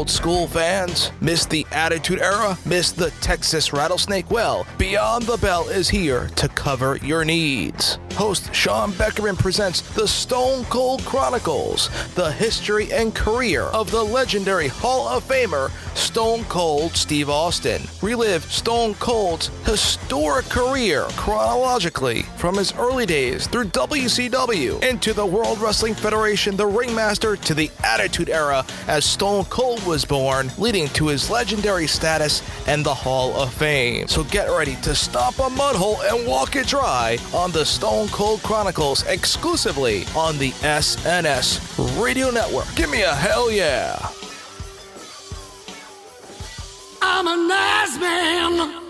Old 0.00 0.08
school 0.08 0.46
fans. 0.46 1.12
Miss 1.20 1.44
the 1.44 1.66
Attitude 1.72 2.20
Era? 2.20 2.56
Miss 2.64 2.90
the 2.90 3.10
Texas 3.20 3.70
Rattlesnake? 3.70 4.30
Well, 4.30 4.66
Beyond 4.78 5.24
the 5.24 5.36
Bell 5.36 5.68
is 5.68 5.90
here 5.90 6.28
to 6.36 6.48
cover 6.48 6.96
your 7.02 7.22
needs. 7.22 7.98
Host 8.14 8.54
Sean 8.54 8.92
Beckerman 8.92 9.38
presents 9.38 9.80
the 9.80 10.06
Stone 10.06 10.64
Cold 10.64 11.04
Chronicles, 11.04 11.88
the 12.14 12.30
history 12.32 12.92
and 12.92 13.14
career 13.14 13.62
of 13.62 13.90
the 13.90 14.02
legendary 14.02 14.68
Hall 14.68 15.08
of 15.08 15.26
Famer 15.26 15.70
Stone 15.96 16.44
Cold 16.44 16.96
Steve 16.96 17.30
Austin. 17.30 17.82
Relive 18.02 18.44
Stone 18.44 18.94
Cold's 18.94 19.50
historic 19.64 20.46
career 20.46 21.06
chronologically 21.16 22.22
from 22.36 22.56
his 22.56 22.74
early 22.74 23.06
days 23.06 23.46
through 23.46 23.64
WCW 23.66 24.82
into 24.82 25.12
the 25.12 25.24
World 25.24 25.58
Wrestling 25.60 25.94
Federation, 25.94 26.56
the 26.56 26.66
Ringmaster, 26.66 27.36
to 27.36 27.54
the 27.54 27.70
Attitude 27.84 28.28
Era 28.28 28.64
as 28.86 29.04
Stone 29.04 29.44
Cold 29.46 29.84
was 29.86 30.04
born, 30.04 30.50
leading 30.58 30.88
to 30.88 31.08
his 31.08 31.30
legendary 31.30 31.86
status 31.86 32.42
and 32.66 32.84
the 32.84 32.94
Hall 32.94 33.34
of 33.40 33.52
Fame. 33.54 34.08
So 34.08 34.24
get 34.24 34.50
ready 34.50 34.76
to 34.76 34.94
stomp 34.94 35.38
a 35.38 35.48
mud 35.50 35.76
hole 35.76 36.00
and 36.02 36.26
walk 36.26 36.56
it 36.56 36.66
dry 36.66 37.18
on 37.32 37.50
the 37.52 37.64
Stone 37.64 37.99
Cold 38.08 38.42
Chronicles 38.42 39.06
exclusively 39.06 40.04
on 40.16 40.38
the 40.38 40.50
SNS 40.62 42.02
Radio 42.02 42.30
Network. 42.30 42.66
Give 42.74 42.90
me 42.90 43.02
a 43.02 43.14
hell 43.14 43.50
yeah! 43.50 43.98
I'm 47.02 47.26
a 47.26 47.36
nice 47.48 47.98
man. 47.98 48.80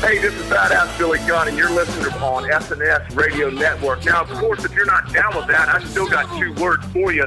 Hey, 0.00 0.18
this 0.18 0.34
is 0.34 0.42
Badass 0.44 0.96
Billy 0.98 1.18
Gunn, 1.26 1.48
and 1.48 1.58
you're 1.58 1.70
listening 1.70 2.04
to 2.10 2.18
on 2.20 2.44
SNS 2.44 3.16
Radio 3.16 3.50
Network. 3.50 4.04
Now, 4.04 4.22
of 4.22 4.30
course, 4.30 4.64
if 4.64 4.72
you're 4.72 4.86
not 4.86 5.12
down 5.12 5.36
with 5.36 5.46
that, 5.48 5.68
I 5.68 5.82
still 5.84 6.08
got 6.08 6.28
two 6.38 6.52
words 6.54 6.86
for 6.92 7.12
you. 7.12 7.26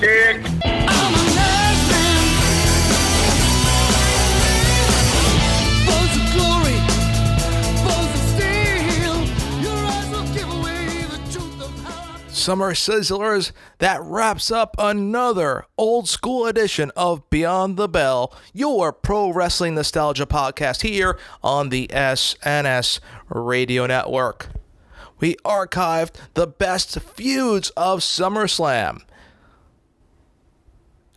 Dick. 0.00 1.21
Summer 12.42 12.74
Sizzlers, 12.74 13.52
that 13.78 14.02
wraps 14.02 14.50
up 14.50 14.74
another 14.76 15.64
old 15.78 16.08
school 16.08 16.46
edition 16.46 16.90
of 16.96 17.30
Beyond 17.30 17.76
the 17.76 17.88
Bell, 17.88 18.36
your 18.52 18.92
pro 18.92 19.32
wrestling 19.32 19.76
nostalgia 19.76 20.26
podcast 20.26 20.82
here 20.82 21.16
on 21.44 21.68
the 21.68 21.86
SNS 21.86 22.98
Radio 23.28 23.86
Network. 23.86 24.48
We 25.20 25.36
archived 25.44 26.14
the 26.34 26.48
best 26.48 26.98
feuds 26.98 27.70
of 27.76 28.00
SummerSlam. 28.00 29.02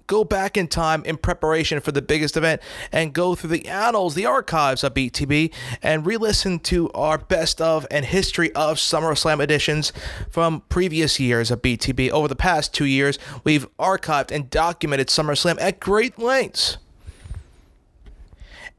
Go 0.07 0.23
back 0.23 0.57
in 0.57 0.67
time 0.67 1.03
in 1.05 1.17
preparation 1.17 1.79
for 1.79 1.91
the 1.91 2.01
biggest 2.01 2.37
event 2.37 2.61
and 2.91 3.13
go 3.13 3.35
through 3.35 3.49
the 3.49 3.67
annals, 3.67 4.15
the 4.15 4.25
archives 4.25 4.83
of 4.83 4.93
BTB, 4.93 5.53
and 5.81 6.05
re 6.05 6.17
listen 6.17 6.59
to 6.59 6.91
our 6.91 7.17
best 7.17 7.61
of 7.61 7.85
and 7.89 8.05
history 8.05 8.51
of 8.53 8.77
SummerSlam 8.77 9.41
editions 9.41 9.91
from 10.29 10.61
previous 10.69 11.19
years 11.19 11.51
of 11.51 11.61
BTB. 11.61 12.09
Over 12.09 12.27
the 12.27 12.35
past 12.35 12.73
two 12.73 12.85
years, 12.85 13.17
we've 13.43 13.67
archived 13.77 14.31
and 14.31 14.49
documented 14.49 15.07
SummerSlam 15.07 15.57
at 15.59 15.79
great 15.79 16.19
lengths. 16.19 16.77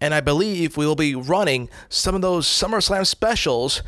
And 0.00 0.12
I 0.12 0.20
believe 0.20 0.76
we 0.76 0.86
will 0.86 0.94
be 0.94 1.14
running 1.14 1.70
some 1.88 2.14
of 2.14 2.20
those 2.20 2.46
SummerSlam 2.46 3.06
specials 3.06 3.82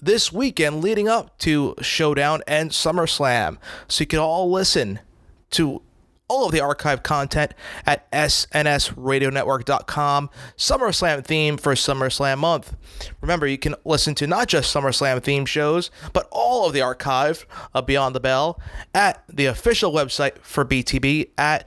this 0.00 0.32
weekend 0.32 0.82
leading 0.82 1.08
up 1.08 1.36
to 1.38 1.74
Showdown 1.80 2.42
and 2.46 2.70
SummerSlam. 2.70 3.58
So 3.88 4.02
you 4.02 4.06
can 4.06 4.18
all 4.18 4.50
listen 4.50 5.00
to 5.50 5.82
all 6.28 6.46
of 6.46 6.52
the 6.52 6.60
archive 6.60 7.02
content 7.02 7.52
at 7.84 8.08
snsradionetwork.com. 8.12 10.30
SummerSlam 10.56 11.24
theme 11.24 11.56
for 11.56 11.74
SummerSlam 11.74 12.38
month. 12.38 12.76
Remember, 13.20 13.46
you 13.46 13.58
can 13.58 13.74
listen 13.84 14.14
to 14.16 14.26
not 14.26 14.48
just 14.48 14.74
SummerSlam 14.74 15.22
theme 15.22 15.46
shows, 15.46 15.92
but 16.12 16.26
all 16.30 16.66
of 16.66 16.72
the 16.72 16.82
archive 16.82 17.46
of 17.74 17.86
Beyond 17.86 18.14
the 18.14 18.20
Bell 18.20 18.60
at 18.94 19.22
the 19.28 19.46
official 19.46 19.92
website 19.92 20.38
for 20.38 20.64
BTB 20.64 21.30
at 21.38 21.66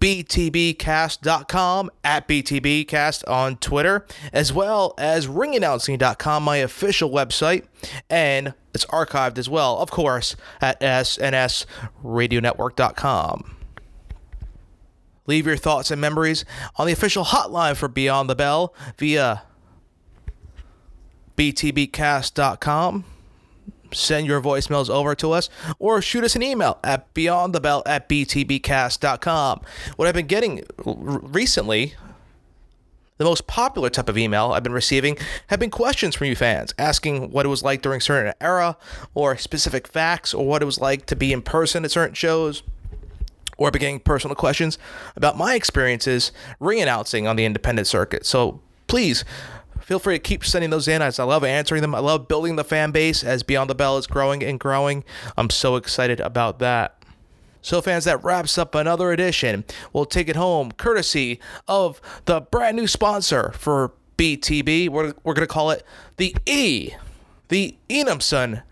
btbcast.com 0.00 1.90
at 2.02 2.26
btbcast 2.26 3.30
on 3.30 3.56
Twitter, 3.58 4.04
as 4.32 4.52
well 4.52 4.94
as 4.98 5.28
ringannouncing.com, 5.28 6.42
my 6.42 6.56
official 6.56 7.08
website, 7.08 7.66
and 8.10 8.52
it's 8.74 8.84
archived 8.86 9.38
as 9.38 9.48
well, 9.48 9.78
of 9.78 9.92
course, 9.92 10.34
at 10.60 10.80
snsradionetwork.com. 10.80 13.61
Leave 15.26 15.46
your 15.46 15.56
thoughts 15.56 15.90
and 15.90 16.00
memories 16.00 16.44
on 16.76 16.86
the 16.86 16.92
official 16.92 17.24
hotline 17.24 17.76
for 17.76 17.88
Beyond 17.88 18.28
the 18.28 18.34
Bell 18.34 18.74
via 18.98 19.42
btbcast.com. 21.36 23.04
Send 23.92 24.26
your 24.26 24.40
voicemails 24.40 24.88
over 24.88 25.14
to 25.16 25.32
us 25.32 25.50
or 25.78 26.00
shoot 26.00 26.24
us 26.24 26.34
an 26.34 26.42
email 26.42 26.78
at 26.82 27.12
beyondthebell 27.14 27.82
at 27.86 28.08
btbcast.com. 28.08 29.60
What 29.96 30.08
I've 30.08 30.14
been 30.14 30.26
getting 30.26 30.64
recently, 30.84 31.94
the 33.18 33.24
most 33.24 33.46
popular 33.46 33.90
type 33.90 34.08
of 34.08 34.16
email 34.16 34.52
I've 34.52 34.62
been 34.62 34.72
receiving 34.72 35.18
have 35.48 35.60
been 35.60 35.70
questions 35.70 36.16
from 36.16 36.26
you 36.28 36.34
fans 36.34 36.74
asking 36.78 37.30
what 37.30 37.44
it 37.44 37.50
was 37.50 37.62
like 37.62 37.82
during 37.82 38.00
certain 38.00 38.32
era 38.40 38.76
or 39.14 39.36
specific 39.36 39.86
facts 39.86 40.32
or 40.32 40.46
what 40.46 40.62
it 40.62 40.66
was 40.66 40.80
like 40.80 41.06
to 41.06 41.14
be 41.14 41.32
in 41.32 41.42
person 41.42 41.84
at 41.84 41.90
certain 41.90 42.14
shows 42.14 42.62
or 43.58 43.70
beginning 43.70 44.00
personal 44.00 44.34
questions 44.34 44.78
about 45.16 45.36
my 45.36 45.54
experiences 45.54 46.32
ring 46.60 46.80
announcing 46.80 47.26
on 47.26 47.36
the 47.36 47.44
independent 47.44 47.86
circuit. 47.86 48.26
So 48.26 48.60
please 48.86 49.24
feel 49.80 49.98
free 49.98 50.14
to 50.14 50.18
keep 50.18 50.44
sending 50.44 50.70
those 50.70 50.88
in 50.88 51.02
I 51.02 51.10
love 51.22 51.44
answering 51.44 51.82
them. 51.82 51.94
I 51.94 51.98
love 51.98 52.28
building 52.28 52.56
the 52.56 52.64
fan 52.64 52.90
base 52.92 53.22
as 53.24 53.42
Beyond 53.42 53.68
the 53.68 53.74
Bell 53.74 53.98
is 53.98 54.06
growing 54.06 54.42
and 54.42 54.58
growing. 54.58 55.04
I'm 55.36 55.50
so 55.50 55.76
excited 55.76 56.20
about 56.20 56.58
that. 56.60 56.96
So, 57.64 57.80
fans, 57.80 58.04
that 58.04 58.22
wraps 58.24 58.58
up 58.58 58.74
another 58.74 59.12
edition. 59.12 59.64
We'll 59.92 60.04
take 60.04 60.28
it 60.28 60.34
home 60.34 60.72
courtesy 60.72 61.38
of 61.68 62.00
the 62.24 62.40
brand 62.40 62.76
new 62.76 62.88
sponsor 62.88 63.52
for 63.52 63.92
BTB. 64.16 64.88
We're, 64.88 65.14
we're 65.22 65.34
going 65.34 65.46
to 65.46 65.52
call 65.52 65.70
it 65.70 65.84
the 66.16 66.34
E, 66.44 66.90
the 67.48 67.76
Enumson.com 67.88 68.62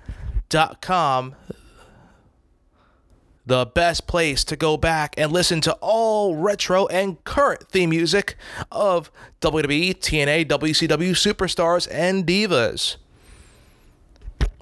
the 3.47 3.67
best 3.67 4.07
place 4.07 4.45
to 4.45 4.57
go 4.57 4.77
back 4.77 5.15
and 5.17 5.33
listen 5.33 5.61
to 5.63 5.73
all 5.81 6.37
retro 6.37 6.87
and 6.87 7.23
current 7.25 7.69
theme 7.69 7.91
music 7.91 8.37
of 8.71 9.11
WWE, 9.41 9.95
TNA, 9.99 10.47
WCW 10.47 11.13
superstars, 11.13 11.89
and 11.91 12.27
divas. 12.27 12.97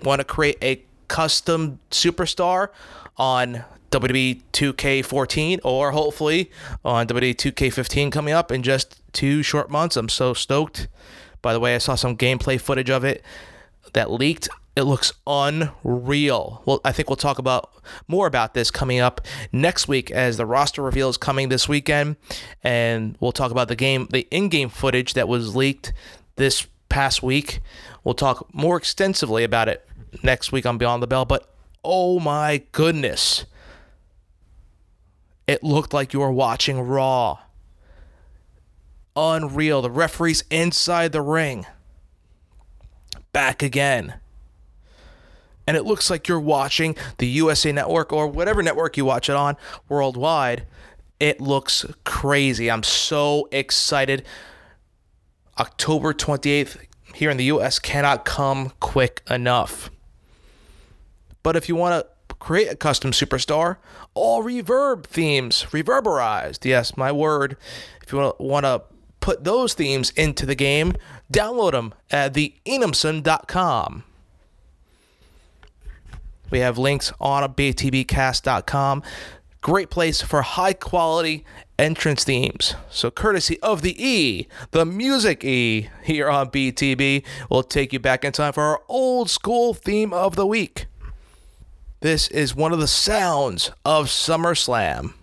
Want 0.03 0.21
to 0.21 0.25
create 0.25 0.59
a 0.63 0.83
custom 1.09 1.81
superstar 1.91 2.69
on 3.17 3.65
WWE 3.91 4.43
2K14 4.53 5.61
or 5.65 5.93
hopefully 5.93 6.51
on 6.85 7.07
WWE 7.07 7.35
2K15 7.35 8.13
coming 8.13 8.35
up 8.35 8.53
in 8.53 8.63
just 8.63 9.03
two 9.13 9.43
short 9.43 9.71
months? 9.71 9.97
I'm 9.97 10.09
so 10.09 10.35
stoked. 10.35 10.89
By 11.43 11.53
the 11.53 11.61
way, 11.61 11.75
I 11.75 11.79
saw 11.79 11.95
some 11.95 12.17
gameplay 12.17 12.61
footage 12.61 12.91
of 12.91 13.05
it 13.05 13.23
that 13.93 14.11
leaked 14.11 14.49
it 14.79 14.85
looks 14.85 15.13
unreal. 15.27 16.63
Well, 16.65 16.81
I 16.85 16.93
think 16.93 17.11
we'll 17.11 17.17
talk 17.17 17.39
about 17.39 17.73
more 18.07 18.29
about 18.29 18.55
this 18.55 18.71
coming 18.71 19.01
up 19.01 19.21
next 19.51 19.89
week 19.89 20.11
as 20.13 20.37
the 20.37 20.47
roster 20.47 20.83
reveal 20.83 21.09
is 21.09 21.17
coming 21.17 21.49
this 21.49 21.69
weekend, 21.69 22.17
and 22.63 23.17
we'll 23.19 23.33
talk 23.33 23.51
about 23.51 23.67
the 23.67 23.75
game, 23.75 24.07
the 24.13 24.29
in-game 24.31 24.69
footage 24.69 25.15
that 25.15 25.27
was 25.27 25.57
leaked 25.57 25.93
this 26.37 26.69
past 26.89 27.25
week. 27.25 27.59
We'll 28.05 28.15
talk 28.15 28.55
more 28.55 28.77
extensively 28.77 29.43
about 29.43 29.69
it 29.69 29.85
next 30.23 30.53
week 30.53 30.65
on 30.65 30.79
Beyond 30.79 31.03
the 31.03 31.09
Bell. 31.09 31.25
But 31.25 31.53
oh 31.83 32.21
my 32.21 32.63
goodness, 32.71 33.47
it 35.49 35.65
looked 35.65 35.93
like 35.93 36.13
you 36.13 36.21
were 36.21 36.33
watching 36.33 36.81
Raw. 36.81 37.41
Unreal. 39.17 39.83
The 39.83 39.91
referees 39.91 40.45
inside 40.53 41.11
the 41.11 41.21
ring. 41.21 41.67
Back 43.33 43.61
again 43.65 44.21
and 45.69 45.77
it 45.77 45.85
looks 45.85 46.09
like 46.09 46.27
you're 46.27 46.41
watching 46.41 46.97
the 47.19 47.27
USA 47.27 47.71
Network 47.71 48.11
or 48.11 48.27
whatever 48.27 48.63
network 48.63 48.97
you 48.97 49.05
watch 49.05 49.29
it 49.29 49.37
on 49.37 49.55
worldwide. 49.87 50.67
It 51.21 51.43
looks 51.43 51.85
crazy. 52.05 52.71
I'm 52.71 52.83
so 52.83 53.51
excited. 53.53 54.25
October 55.59 56.15
28th 56.15 56.79
here 57.13 57.29
in 57.29 57.37
the 57.37 57.45
US 57.45 57.79
cannot 57.79 58.25
come 58.25 58.73
quick 58.81 59.21
enough. 59.29 59.91
But 61.43 61.55
if 61.55 61.69
you 61.69 61.77
want 61.77 62.03
to 62.03 62.35
create 62.37 62.73
a 62.73 62.77
custom 62.77 63.11
superstar, 63.11 63.77
all 64.15 64.43
reverb 64.43 65.05
themes, 65.05 65.67
reverberized, 65.71 66.65
yes, 66.65 66.97
my 66.97 67.13
word. 67.13 67.59
If 68.03 68.11
you 68.11 68.33
want 68.39 68.65
to 68.65 68.85
put 69.21 69.45
those 69.45 69.75
themes 69.75 70.13
into 70.13 70.47
the 70.47 70.55
game, 70.55 70.95
download 71.31 71.73
them 71.73 71.93
at 72.11 72.33
theenumson.com. 72.33 74.05
We 76.51 76.61
have 76.61 76.79
links 76.79 77.13
on 77.21 77.43
btbcast.com. 77.53 79.03
Great 79.61 79.91
place 79.91 80.23
for 80.23 80.43
high 80.43 80.73
quality 80.73 81.45
entrance 81.79 82.25
themes. 82.25 82.75
So, 82.91 83.11
courtesy 83.11 83.61
of 83.61 83.83
the 83.83 83.95
E, 84.05 84.47
the 84.71 84.87
Music 84.87 85.45
E, 85.45 85.89
here 86.03 86.29
on 86.29 86.51
BTB, 86.51 87.25
we'll 87.51 87.63
take 87.63 87.93
you 87.93 87.99
back 87.99 88.25
in 88.25 88.33
time 88.33 88.53
for 88.53 88.63
our 88.63 88.83
old 88.89 89.31
school 89.31 89.75
theme 89.75 90.13
of 90.13 90.37
the 90.37 90.47
week. 90.47 90.87
This 92.01 92.29
is 92.29 92.55
one 92.55 92.73
of 92.73 92.79
the 92.79 92.87
sounds 92.87 93.73
of 93.85 94.07
SummerSlam. 94.07 95.15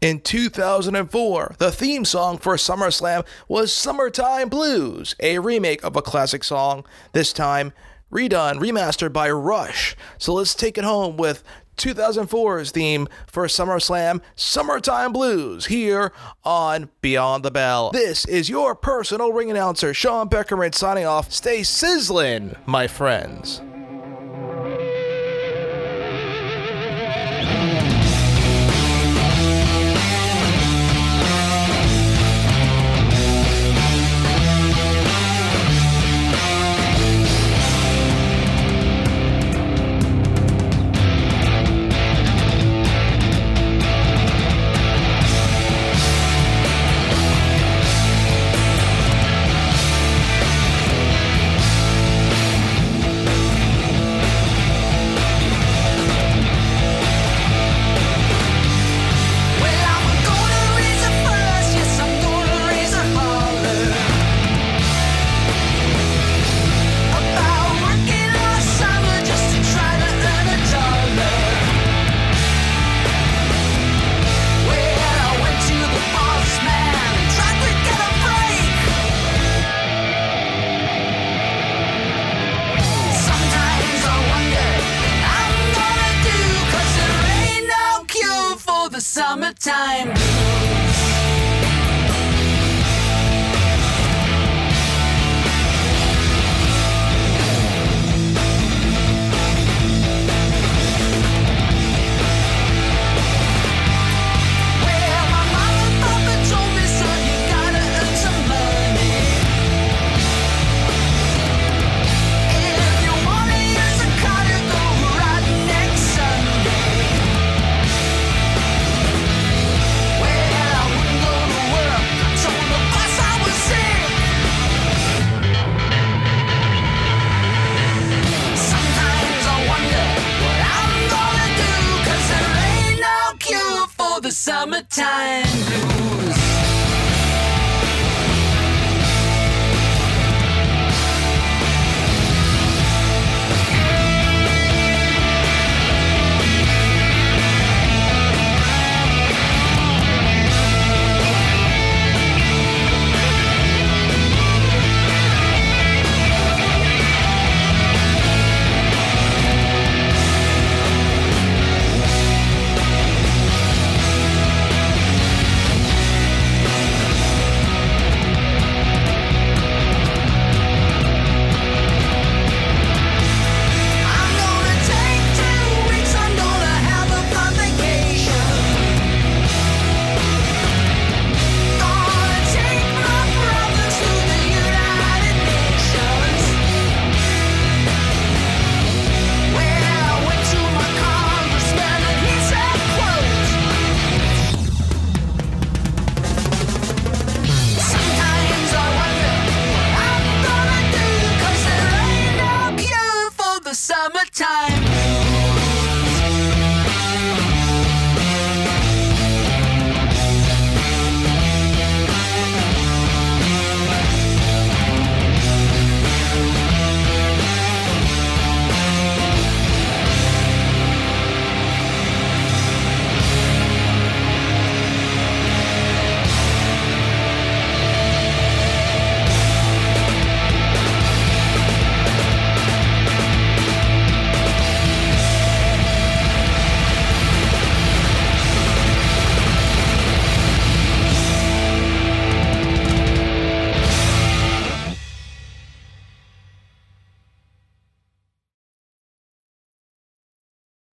In 0.00 0.20
2004, 0.20 1.56
the 1.58 1.70
theme 1.70 2.04
song 2.06 2.38
for 2.38 2.54
SummerSlam 2.54 3.26
was 3.48 3.72
Summertime 3.72 4.48
Blues, 4.48 5.14
a 5.20 5.38
remake 5.40 5.84
of 5.84 5.94
a 5.94 6.00
classic 6.00 6.42
song, 6.42 6.86
this 7.12 7.34
time 7.34 7.72
redone, 8.10 8.58
remastered 8.58 9.12
by 9.12 9.30
Rush. 9.30 9.96
So 10.18 10.34
let's 10.34 10.54
take 10.54 10.78
it 10.78 10.84
home 10.84 11.16
with 11.16 11.42
2004's 11.76 12.70
theme 12.72 13.08
for 13.26 13.46
SummerSlam 13.46 14.20
Summertime 14.36 15.12
Blues 15.12 15.66
here 15.66 16.12
on 16.44 16.90
Beyond 17.00 17.44
the 17.44 17.50
Bell. 17.50 17.90
This 17.90 18.26
is 18.26 18.50
your 18.50 18.74
personal 18.74 19.32
ring 19.32 19.50
announcer, 19.50 19.94
Sean 19.94 20.28
Beckerman, 20.28 20.74
signing 20.74 21.06
off. 21.06 21.32
Stay 21.32 21.62
sizzling, 21.62 22.54
my 22.66 22.86
friends. 22.86 23.62